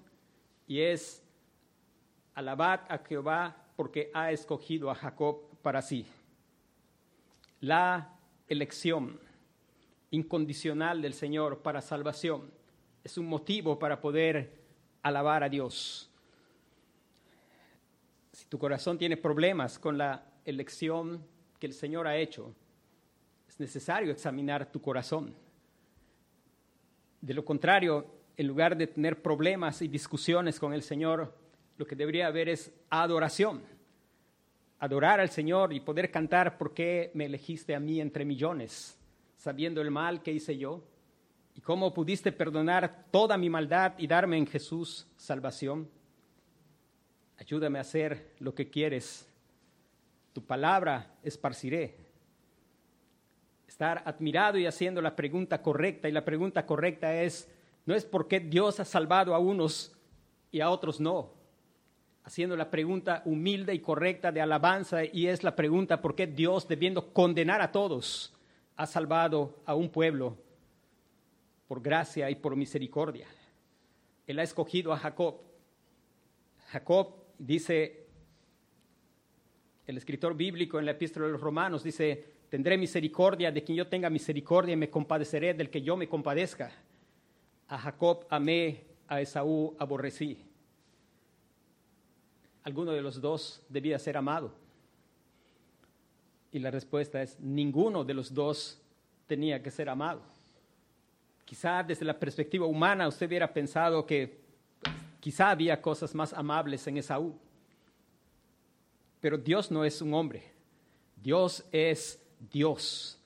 [0.68, 1.24] y es
[2.36, 6.06] alabad a Jehová porque ha escogido a Jacob para sí.
[7.62, 8.14] La
[8.50, 9.18] elección
[10.12, 12.52] incondicional del Señor para salvación
[13.06, 14.52] es un motivo para poder
[15.02, 16.10] alabar a Dios.
[18.34, 21.26] Si tu corazón tiene problemas con la elección
[21.58, 22.54] que el Señor ha hecho,
[23.48, 25.34] es necesario examinar tu corazón.
[27.22, 31.34] De lo contrario, en lugar de tener problemas y discusiones con el Señor,
[31.80, 33.64] lo que debería haber es adoración.
[34.80, 39.00] Adorar al Señor y poder cantar por qué me elegiste a mí entre millones,
[39.38, 40.84] sabiendo el mal que hice yo
[41.56, 45.90] y cómo pudiste perdonar toda mi maldad y darme en Jesús salvación.
[47.38, 49.26] Ayúdame a hacer lo que quieres.
[50.34, 51.96] Tu palabra esparciré.
[53.70, 56.10] Estar admirado y haciendo la pregunta correcta.
[56.10, 57.50] Y la pregunta correcta es,
[57.86, 59.96] no es por qué Dios ha salvado a unos
[60.52, 61.39] y a otros no
[62.30, 66.68] haciendo la pregunta humilde y correcta de alabanza y es la pregunta por qué Dios,
[66.68, 68.36] debiendo condenar a todos,
[68.76, 70.38] ha salvado a un pueblo
[71.68, 73.26] por gracia y por misericordia.
[74.28, 75.38] Él ha escogido a Jacob.
[76.68, 78.06] Jacob dice,
[79.88, 83.88] el escritor bíblico en la epístola de los romanos dice, tendré misericordia de quien yo
[83.88, 86.72] tenga misericordia y me compadeceré del que yo me compadezca.
[87.70, 90.46] A Jacob amé, a Esaú aborrecí
[92.64, 94.52] alguno de los dos debía ser amado?
[96.52, 98.82] Y la respuesta es, ninguno de los dos
[99.28, 100.22] tenía que ser amado.
[101.46, 104.40] Quizá desde la perspectiva humana usted hubiera pensado que
[105.20, 107.36] quizá había cosas más amables en Esaú.
[109.20, 110.44] Pero Dios no es un hombre.
[111.22, 113.20] Dios es Dios.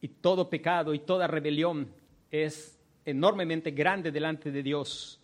[0.00, 1.88] Y todo pecado y toda rebelión
[2.30, 5.20] es enormemente grande delante de Dios.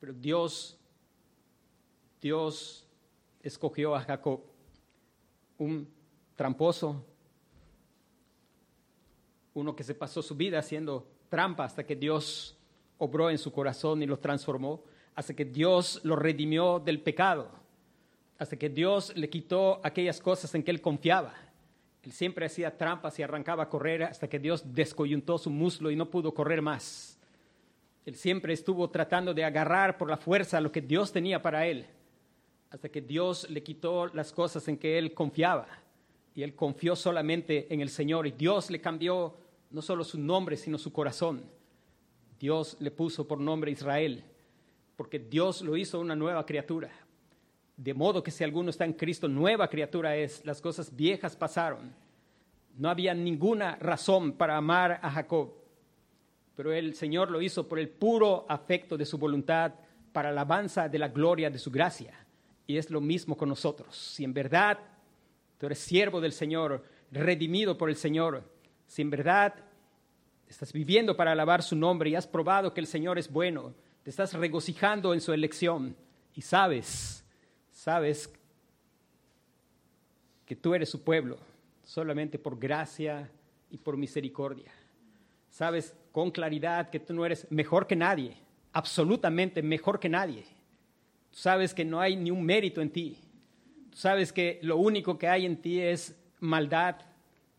[0.00, 0.75] Pero Dios
[2.26, 2.84] Dios
[3.40, 4.40] escogió a Jacob,
[5.58, 5.88] un
[6.34, 7.06] tramposo,
[9.54, 12.58] uno que se pasó su vida haciendo trampa hasta que Dios
[12.98, 14.82] obró en su corazón y lo transformó,
[15.14, 17.48] hasta que Dios lo redimió del pecado,
[18.38, 21.32] hasta que Dios le quitó aquellas cosas en que él confiaba.
[22.02, 25.96] Él siempre hacía trampas y arrancaba a correr hasta que Dios descoyuntó su muslo y
[25.96, 27.20] no pudo correr más.
[28.04, 31.86] Él siempre estuvo tratando de agarrar por la fuerza lo que Dios tenía para él
[32.76, 35.66] hasta que Dios le quitó las cosas en que él confiaba.
[36.34, 38.26] Y él confió solamente en el Señor.
[38.26, 39.34] Y Dios le cambió
[39.70, 41.42] no solo su nombre, sino su corazón.
[42.38, 44.22] Dios le puso por nombre Israel,
[44.94, 46.90] porque Dios lo hizo una nueva criatura.
[47.78, 50.44] De modo que si alguno está en Cristo, nueva criatura es.
[50.44, 51.94] Las cosas viejas pasaron.
[52.76, 55.54] No había ninguna razón para amar a Jacob,
[56.54, 59.72] pero el Señor lo hizo por el puro afecto de su voluntad,
[60.12, 62.25] para alabanza de la gloria de su gracia.
[62.66, 63.96] Y es lo mismo con nosotros.
[63.96, 64.78] Si en verdad
[65.58, 68.42] tú eres siervo del Señor, redimido por el Señor,
[68.86, 69.54] si en verdad
[70.48, 74.10] estás viviendo para alabar su nombre y has probado que el Señor es bueno, te
[74.10, 75.96] estás regocijando en su elección
[76.34, 77.24] y sabes,
[77.70, 78.32] sabes
[80.44, 81.38] que tú eres su pueblo
[81.84, 83.30] solamente por gracia
[83.70, 84.72] y por misericordia.
[85.50, 88.36] Sabes con claridad que tú no eres mejor que nadie,
[88.72, 90.55] absolutamente mejor que nadie
[91.36, 93.18] sabes que no hay ni un mérito en ti.
[93.90, 96.96] Tú sabes que lo único que hay en ti es maldad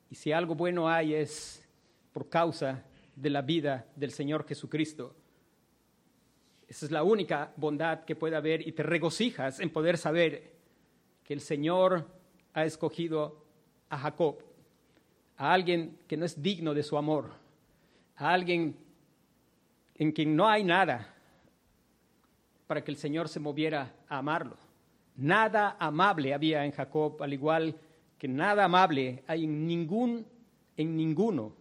[0.10, 1.64] y si algo bueno hay es
[2.12, 2.84] por causa
[3.16, 5.16] de la vida del Señor Jesucristo.
[6.68, 10.56] Esa es la única bondad que puede haber y te regocijas en poder saber
[11.24, 12.08] que el Señor
[12.54, 13.46] ha escogido
[13.90, 14.40] a Jacob,
[15.38, 17.32] a alguien que no es digno de su amor,
[18.16, 18.76] a alguien
[19.94, 21.14] en quien no hay nada
[22.68, 24.58] para que el Señor se moviera a amarlo.
[25.16, 27.76] Nada amable había en Jacob, al igual
[28.20, 30.26] que nada amable hay en ningún
[30.76, 31.54] en ninguno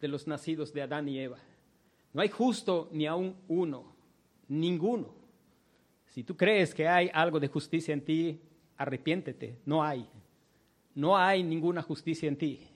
[0.00, 1.38] de los nacidos de Adán y Eva.
[2.12, 3.84] No hay justo ni aún uno,
[4.48, 5.14] ninguno.
[6.06, 8.40] Si tú crees que hay algo de justicia en ti,
[8.76, 10.08] arrepiéntete, no hay.
[10.94, 12.66] No hay ninguna justicia en ti,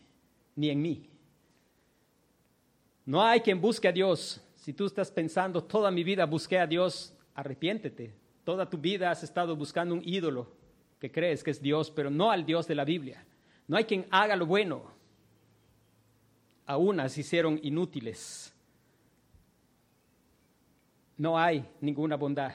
[0.55, 1.11] ni en mí.
[3.05, 4.41] No hay quien busque a Dios.
[4.55, 8.15] Si tú estás pensando, toda mi vida busqué a Dios, arrepiéntete.
[8.45, 10.49] Toda tu vida has estado buscando un ídolo
[10.99, 13.25] que crees que es Dios, pero no al Dios de la Biblia.
[13.67, 14.85] No hay quien haga lo bueno.
[16.67, 18.55] Aún se hicieron inútiles.
[21.17, 22.53] No hay ninguna bondad.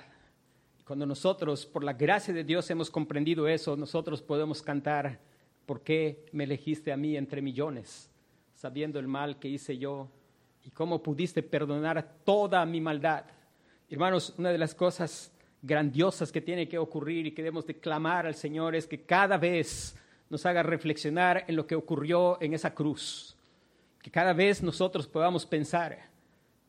[0.85, 5.19] Cuando nosotros, por la gracia de Dios, hemos comprendido eso, nosotros podemos cantar,
[5.65, 8.09] ¿por qué me elegiste a mí entre millones,
[8.55, 10.09] sabiendo el mal que hice yo
[10.63, 13.25] y cómo pudiste perdonar toda mi maldad?
[13.91, 15.31] Hermanos, una de las cosas
[15.63, 19.37] grandiosas que tiene que ocurrir y que debemos de clamar al Señor es que cada
[19.37, 19.95] vez
[20.29, 23.35] nos haga reflexionar en lo que ocurrió en esa cruz.
[24.03, 26.07] Que cada vez nosotros podamos pensar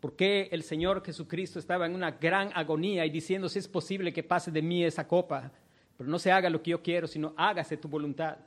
[0.01, 4.15] por qué el Señor Jesucristo estaba en una gran agonía y diciendo si es posible
[4.15, 5.53] que pase de mí esa copa,
[5.99, 8.39] pero no se haga lo que yo quiero, sino hágase tu voluntad.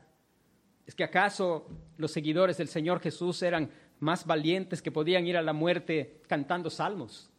[0.87, 1.67] ¿Es que acaso
[1.97, 3.69] los seguidores del Señor Jesús eran
[3.99, 7.29] más valientes que podían ir a la muerte cantando salmos?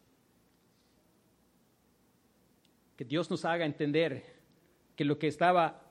[2.96, 4.24] Que Dios nos haga entender
[4.96, 5.82] que lo que estaba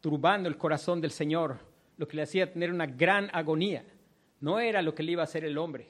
[0.00, 1.58] turbando el corazón del Señor,
[1.96, 3.84] lo que le hacía tener una gran agonía,
[4.40, 5.88] no era lo que le iba a hacer el hombre,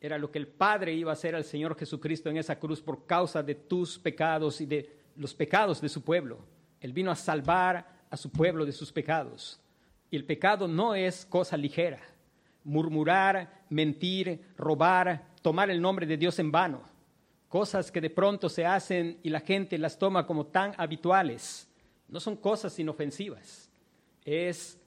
[0.00, 3.06] era lo que el Padre iba a hacer al Señor Jesucristo en esa cruz por
[3.06, 6.38] causa de tus pecados y de los pecados de su pueblo.
[6.80, 9.60] Él vino a salvar a su pueblo de sus pecados.
[10.10, 12.00] Y el pecado no es cosa ligera.
[12.62, 16.95] Murmurar, mentir, robar, tomar el nombre de Dios en vano
[17.48, 21.68] cosas que de pronto se hacen y la gente las toma como tan habituales.
[22.08, 23.70] No son cosas inofensivas,
[24.24, 24.78] es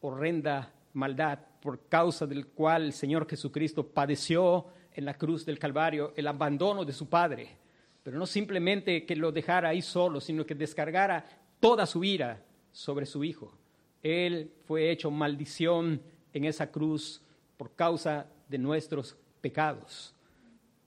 [0.00, 6.12] horrenda maldad por causa del cual el Señor Jesucristo padeció en la cruz del Calvario
[6.16, 7.56] el abandono de su Padre,
[8.02, 11.24] pero no simplemente que lo dejara ahí solo, sino que descargara
[11.60, 12.42] toda su ira
[12.72, 13.56] sobre su Hijo.
[14.02, 17.22] Él fue hecho maldición en esa cruz
[17.56, 20.14] por causa de nuestros pecados.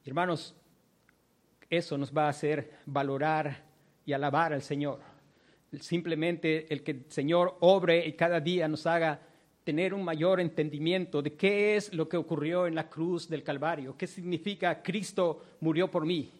[0.03, 0.53] Hermanos,
[1.69, 3.63] eso nos va a hacer valorar
[4.05, 4.99] y alabar al Señor.
[5.79, 9.19] Simplemente el que el Señor obre y cada día nos haga
[9.63, 13.97] tener un mayor entendimiento de qué es lo que ocurrió en la cruz del Calvario,
[13.97, 16.31] qué significa Cristo murió por mí.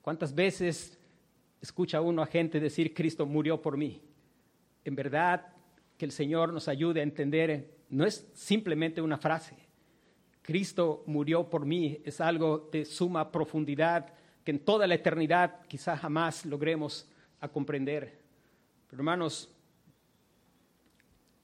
[0.00, 0.96] ¿Cuántas veces
[1.60, 4.00] escucha uno a gente decir Cristo murió por mí?
[4.84, 5.52] En verdad,
[5.98, 9.54] que el Señor nos ayude a entender, no es simplemente una frase.
[10.40, 14.14] Cristo murió por mí, es algo de suma profundidad
[14.44, 17.08] que en toda la eternidad quizás jamás logremos
[17.40, 18.18] a comprender.
[18.88, 19.48] Pero hermanos,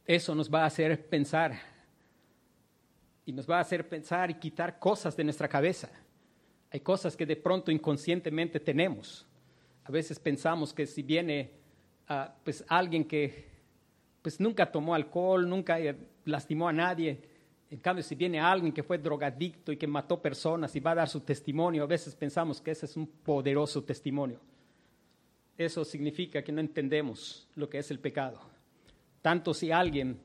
[0.05, 1.59] eso nos va a hacer pensar
[3.25, 5.91] y nos va a hacer pensar y quitar cosas de nuestra cabeza.
[6.71, 9.27] Hay cosas que de pronto inconscientemente tenemos.
[9.85, 11.51] A veces pensamos que si viene
[12.09, 13.57] uh, pues alguien que
[14.23, 15.79] pues nunca tomó alcohol, nunca
[16.25, 17.21] lastimó a nadie,
[17.69, 20.97] en cambio, si viene alguien que fue drogadicto y que mató personas y va a
[20.97, 24.41] dar su testimonio, a veces pensamos que ese es un poderoso testimonio.
[25.59, 28.41] Eso significa que no entendemos lo que es el pecado.
[29.21, 30.21] Tanto si alguien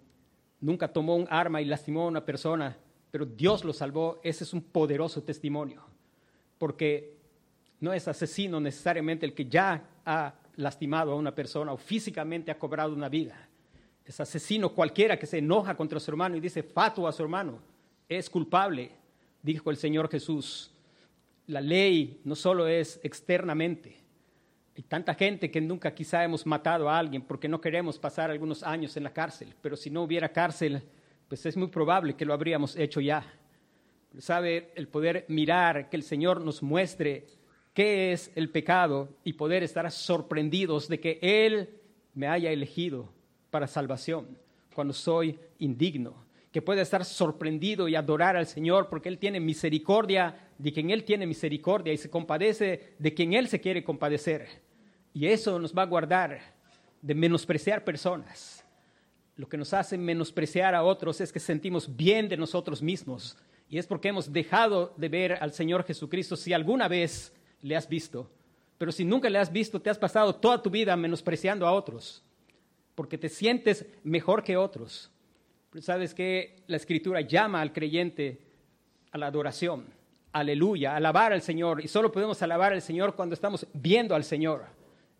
[0.59, 2.77] nunca tomó un arma y lastimó a una persona,
[3.09, 5.83] pero Dios lo salvó, ese es un poderoso testimonio.
[6.59, 7.17] Porque
[7.79, 12.59] no es asesino necesariamente el que ya ha lastimado a una persona o físicamente ha
[12.59, 13.49] cobrado una vida
[14.11, 17.59] es asesino cualquiera que se enoja contra su hermano y dice fato a su hermano,
[18.09, 18.91] es culpable,
[19.41, 20.69] dijo el Señor Jesús.
[21.47, 23.95] La ley no solo es externamente.
[24.75, 28.63] Hay tanta gente que nunca quizá hemos matado a alguien porque no queremos pasar algunos
[28.63, 30.83] años en la cárcel, pero si no hubiera cárcel,
[31.29, 33.23] pues es muy probable que lo habríamos hecho ya.
[34.17, 34.73] ¿Sabe?
[34.75, 37.27] El poder mirar, que el Señor nos muestre
[37.73, 41.69] qué es el pecado y poder estar sorprendidos de que Él
[42.13, 43.20] me haya elegido
[43.51, 44.37] para salvación
[44.73, 46.15] cuando soy indigno,
[46.51, 51.03] que pueda estar sorprendido y adorar al Señor porque Él tiene misericordia de quien Él
[51.03, 54.47] tiene misericordia y se compadece de quien Él se quiere compadecer.
[55.13, 56.39] Y eso nos va a guardar
[57.01, 58.65] de menospreciar personas.
[59.35, 63.37] Lo que nos hace menospreciar a otros es que sentimos bien de nosotros mismos.
[63.69, 67.87] Y es porque hemos dejado de ver al Señor Jesucristo si alguna vez le has
[67.87, 68.29] visto.
[68.77, 72.23] Pero si nunca le has visto, te has pasado toda tu vida menospreciando a otros,
[72.95, 75.11] porque te sientes mejor que otros.
[75.69, 78.41] Pero sabes que la Escritura llama al creyente
[79.11, 79.85] a la adoración.
[80.33, 81.83] Aleluya, alabar al Señor.
[81.83, 84.65] Y solo podemos alabar al Señor cuando estamos viendo al Señor.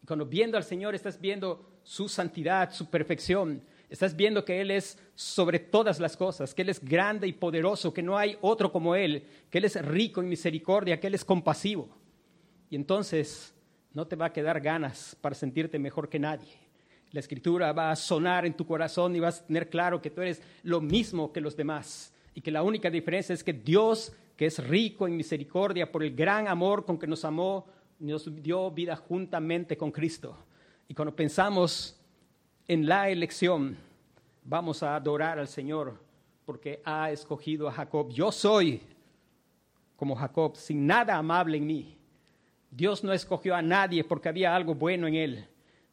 [0.04, 3.62] Y cuando viendo al Señor estás viendo su santidad, su perfección.
[3.90, 7.94] Estás viendo que Él es sobre todas las cosas, que Él es grande y poderoso,
[7.94, 11.26] que no hay otro como Él, que Él es rico en misericordia, que Él es
[11.26, 11.90] compasivo.
[12.70, 13.54] Y entonces
[13.94, 16.71] no te va a quedar ganas para sentirte mejor que nadie.
[17.12, 20.22] La escritura va a sonar en tu corazón y vas a tener claro que tú
[20.22, 24.46] eres lo mismo que los demás y que la única diferencia es que Dios, que
[24.46, 27.66] es rico en misericordia por el gran amor con que nos amó,
[28.00, 30.38] nos dio vida juntamente con Cristo.
[30.88, 32.00] Y cuando pensamos
[32.68, 33.78] en la elección,
[34.44, 36.00] vamos a adorar al Señor
[36.46, 38.10] porque ha escogido a Jacob.
[38.10, 38.82] Yo soy
[39.96, 41.96] como Jacob, sin nada amable en mí.
[42.72, 45.46] Dios no escogió a nadie porque había algo bueno en él.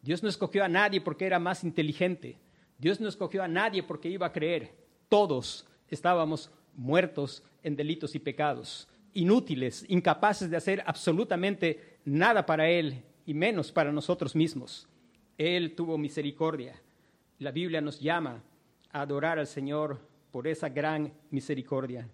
[0.03, 2.39] Dios no escogió a nadie porque era más inteligente.
[2.79, 4.73] Dios no escogió a nadie porque iba a creer.
[5.09, 13.03] Todos estábamos muertos en delitos y pecados, inútiles, incapaces de hacer absolutamente nada para Él
[13.27, 14.89] y menos para nosotros mismos.
[15.37, 16.81] Él tuvo misericordia.
[17.39, 18.43] La Biblia nos llama
[18.93, 22.09] a adorar al Señor por esa gran misericordia.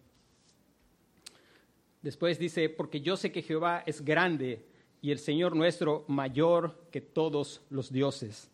[2.02, 4.66] Después dice, porque yo sé que Jehová es grande
[5.04, 8.50] y el Señor nuestro mayor que todos los dioses.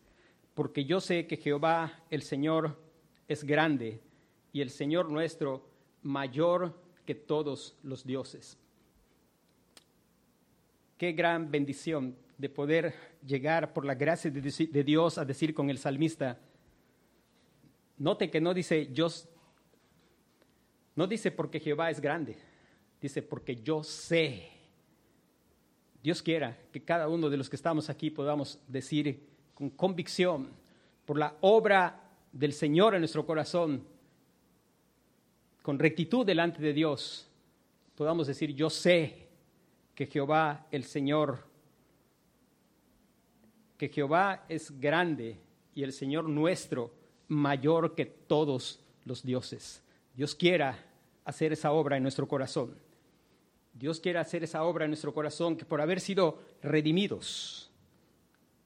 [0.53, 2.77] Porque yo sé que Jehová el Señor
[3.29, 4.01] es grande
[4.51, 5.65] y el Señor nuestro
[6.01, 8.57] mayor que todos los dioses.
[10.97, 12.95] Qué gran bendición de poder
[13.25, 16.37] llegar por la gracia de Dios a decir con el salmista,
[17.97, 19.07] note que no dice yo,
[20.97, 22.35] no dice porque Jehová es grande,
[22.99, 24.50] dice porque yo sé.
[26.03, 30.49] Dios quiera que cada uno de los que estamos aquí podamos decir con convicción
[31.05, 33.83] por la obra del Señor en nuestro corazón,
[35.61, 37.27] con rectitud delante de Dios,
[37.95, 39.27] podamos decir, yo sé
[39.93, 41.45] que Jehová el Señor,
[43.77, 45.37] que Jehová es grande
[45.75, 46.91] y el Señor nuestro
[47.27, 49.83] mayor que todos los dioses.
[50.15, 50.83] Dios quiera
[51.25, 52.75] hacer esa obra en nuestro corazón.
[53.73, 57.71] Dios quiere hacer esa obra en nuestro corazón, que por haber sido redimidos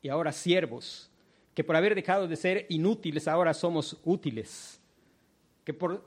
[0.01, 1.09] y ahora siervos,
[1.53, 4.79] que por haber dejado de ser inútiles ahora somos útiles,
[5.63, 6.03] que por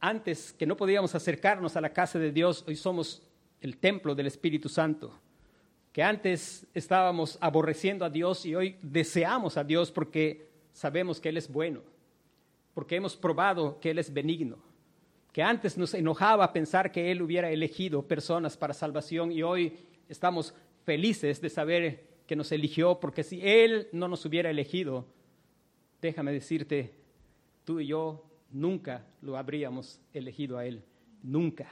[0.00, 3.22] antes que no podíamos acercarnos a la casa de Dios, hoy somos
[3.60, 5.12] el templo del Espíritu Santo.
[5.92, 11.36] Que antes estábamos aborreciendo a Dios y hoy deseamos a Dios porque sabemos que Él
[11.36, 11.82] es bueno,
[12.72, 14.69] porque hemos probado que Él es benigno.
[15.32, 19.78] Que antes nos enojaba pensar que Él hubiera elegido personas para salvación y hoy
[20.08, 20.54] estamos
[20.84, 25.06] felices de saber que nos eligió, porque si Él no nos hubiera elegido,
[26.00, 26.94] déjame decirte,
[27.64, 30.82] tú y yo nunca lo habríamos elegido a Él,
[31.22, 31.68] nunca.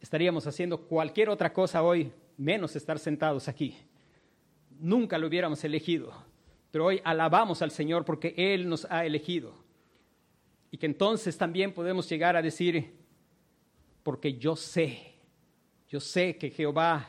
[0.00, 3.76] Estaríamos haciendo cualquier otra cosa hoy, menos estar sentados aquí.
[4.78, 6.12] Nunca lo hubiéramos elegido,
[6.70, 9.54] pero hoy alabamos al Señor porque Él nos ha elegido.
[10.70, 12.94] Y que entonces también podemos llegar a decir,
[14.02, 15.14] porque yo sé,
[15.88, 17.08] yo sé que Jehová,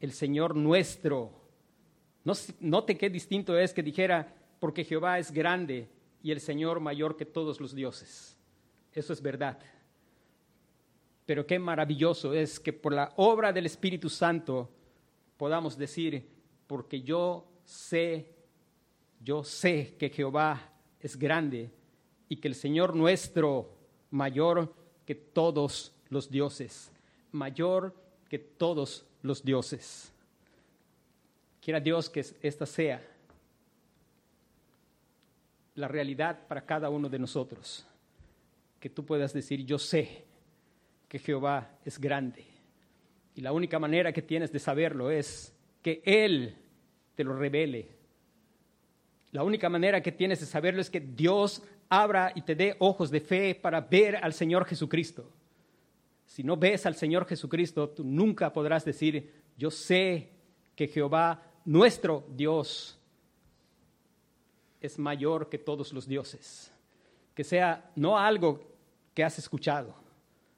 [0.00, 1.32] el Señor nuestro,
[2.24, 5.88] no, note qué distinto es que dijera, porque Jehová es grande
[6.22, 8.36] y el Señor mayor que todos los dioses.
[8.92, 9.58] Eso es verdad.
[11.26, 14.70] Pero qué maravilloso es que por la obra del Espíritu Santo
[15.36, 16.26] podamos decir,
[16.66, 18.34] porque yo sé,
[19.20, 21.70] yo sé que Jehová es grande
[22.28, 23.70] y que el Señor nuestro
[24.10, 24.72] mayor
[25.06, 26.90] que todos los dioses,
[27.32, 27.94] mayor
[28.28, 30.12] que todos los dioses.
[31.60, 33.02] Quiera Dios que esta sea
[35.74, 37.86] la realidad para cada uno de nosotros.
[38.80, 40.24] Que tú puedas decir, yo sé
[41.08, 42.44] que Jehová es grande.
[43.34, 45.52] Y la única manera que tienes de saberlo es
[45.82, 46.54] que Él
[47.14, 47.88] te lo revele.
[49.32, 51.62] La única manera que tienes de saberlo es que Dios
[52.02, 55.30] abra y te dé ojos de fe para ver al Señor Jesucristo.
[56.26, 60.30] Si no ves al Señor Jesucristo, tú nunca podrás decir, yo sé
[60.74, 62.98] que Jehová, nuestro Dios,
[64.80, 66.72] es mayor que todos los dioses.
[67.34, 68.60] Que sea no algo
[69.14, 69.94] que has escuchado,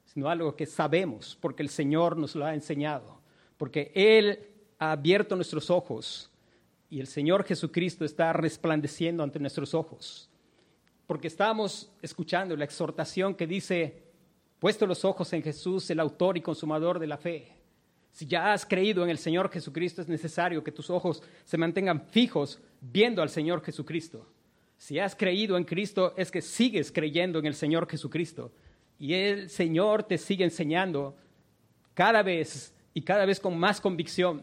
[0.04, 3.20] sino algo que sabemos, porque el Señor nos lo ha enseñado,
[3.56, 6.30] porque Él ha abierto nuestros ojos
[6.88, 10.30] y el Señor Jesucristo está resplandeciendo ante nuestros ojos.
[11.06, 14.02] Porque estamos escuchando la exhortación que dice,
[14.58, 17.52] puesto los ojos en Jesús, el autor y consumador de la fe.
[18.10, 22.00] Si ya has creído en el Señor Jesucristo, es necesario que tus ojos se mantengan
[22.08, 24.26] fijos viendo al Señor Jesucristo.
[24.78, 28.52] Si has creído en Cristo, es que sigues creyendo en el Señor Jesucristo.
[28.98, 31.16] Y el Señor te sigue enseñando
[31.94, 34.42] cada vez y cada vez con más convicción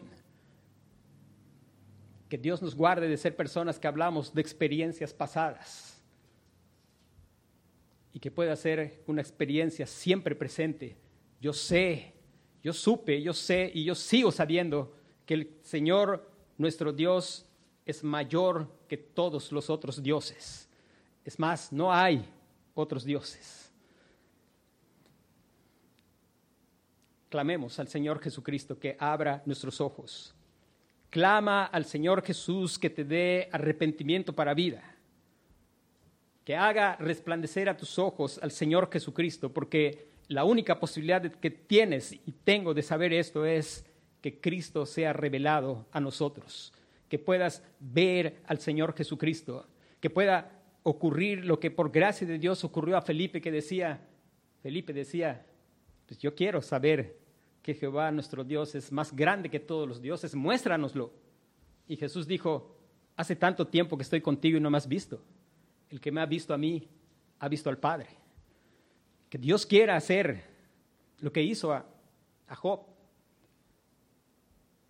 [2.28, 5.93] que Dios nos guarde de ser personas que hablamos de experiencias pasadas
[8.14, 10.96] y que pueda ser una experiencia siempre presente.
[11.40, 12.14] Yo sé,
[12.62, 14.96] yo supe, yo sé y yo sigo sabiendo
[15.26, 17.44] que el Señor, nuestro Dios,
[17.84, 20.68] es mayor que todos los otros dioses.
[21.24, 22.24] Es más, no hay
[22.74, 23.72] otros dioses.
[27.28, 30.32] Clamemos al Señor Jesucristo que abra nuestros ojos.
[31.10, 34.93] Clama al Señor Jesús que te dé arrepentimiento para vida.
[36.44, 42.12] Que haga resplandecer a tus ojos al Señor Jesucristo, porque la única posibilidad que tienes
[42.12, 43.84] y tengo de saber esto es
[44.20, 46.72] que Cristo sea revelado a nosotros
[47.14, 49.68] que puedas ver al Señor Jesucristo,
[50.00, 50.50] que pueda
[50.82, 54.00] ocurrir lo que por gracia de Dios ocurrió a Felipe que decía,
[54.62, 55.46] Felipe decía,
[56.06, 57.16] pues yo quiero saber
[57.62, 61.12] que Jehová nuestro Dios es más grande que todos los dioses, muéstranoslo.
[61.86, 62.76] Y Jesús dijo,
[63.14, 65.22] hace tanto tiempo que estoy contigo y no me has visto.
[65.94, 66.88] El que me ha visto a mí,
[67.38, 68.08] ha visto al Padre.
[69.30, 70.42] Que Dios quiera hacer
[71.20, 71.86] lo que hizo a,
[72.48, 72.80] a Job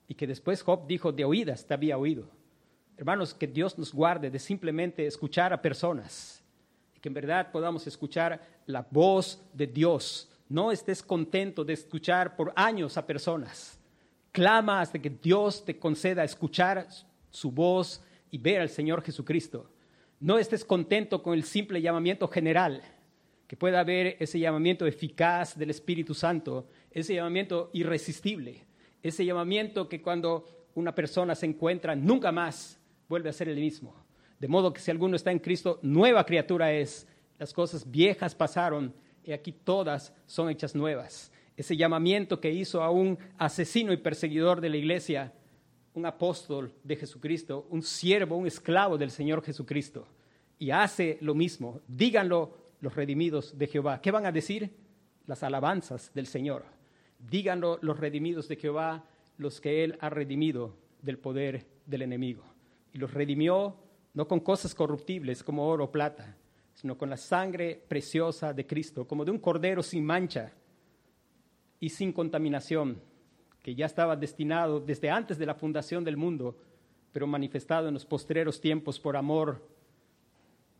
[0.08, 2.30] y que después Job dijo, de oídas te había oído.
[2.96, 6.42] Hermanos, que Dios nos guarde de simplemente escuchar a personas
[6.96, 10.32] y que en verdad podamos escuchar la voz de Dios.
[10.48, 13.78] No estés contento de escuchar por años a personas.
[14.32, 16.88] Clama hasta que Dios te conceda escuchar
[17.30, 19.68] su voz y ver al Señor Jesucristo.
[20.24, 22.80] No estés contento con el simple llamamiento general,
[23.46, 28.64] que pueda haber ese llamamiento eficaz del Espíritu Santo, ese llamamiento irresistible
[29.04, 33.94] ese llamamiento que cuando una persona se encuentra nunca más vuelve a ser el mismo.
[34.40, 37.06] De modo que si alguno está en Cristo, nueva criatura es.
[37.38, 41.30] Las cosas viejas pasaron y aquí todas son hechas nuevas.
[41.54, 45.34] Ese llamamiento que hizo a un asesino y perseguidor de la iglesia,
[45.94, 50.06] un apóstol de Jesucristo, un siervo, un esclavo del Señor Jesucristo.
[50.58, 51.80] Y hace lo mismo.
[51.88, 54.00] Díganlo los redimidos de Jehová.
[54.00, 54.70] ¿Qué van a decir?
[55.26, 56.64] Las alabanzas del Señor.
[57.18, 59.04] Díganlo los redimidos de Jehová,
[59.38, 62.42] los que Él ha redimido del poder del enemigo.
[62.92, 63.76] Y los redimió
[64.14, 66.36] no con cosas corruptibles como oro o plata,
[66.74, 70.52] sino con la sangre preciosa de Cristo, como de un cordero sin mancha
[71.80, 73.00] y sin contaminación,
[73.64, 76.54] que ya estaba destinado desde antes de la fundación del mundo,
[77.12, 79.66] pero manifestado en los postreros tiempos por amor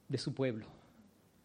[0.07, 0.67] de su pueblo.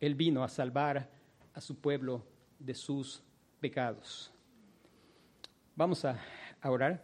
[0.02, 1.10] Él vino a salvar
[1.54, 2.26] a su pueblo
[2.60, 3.24] de sus
[3.62, 4.34] pecados.
[5.78, 6.20] Vamos a,
[6.62, 7.02] orar.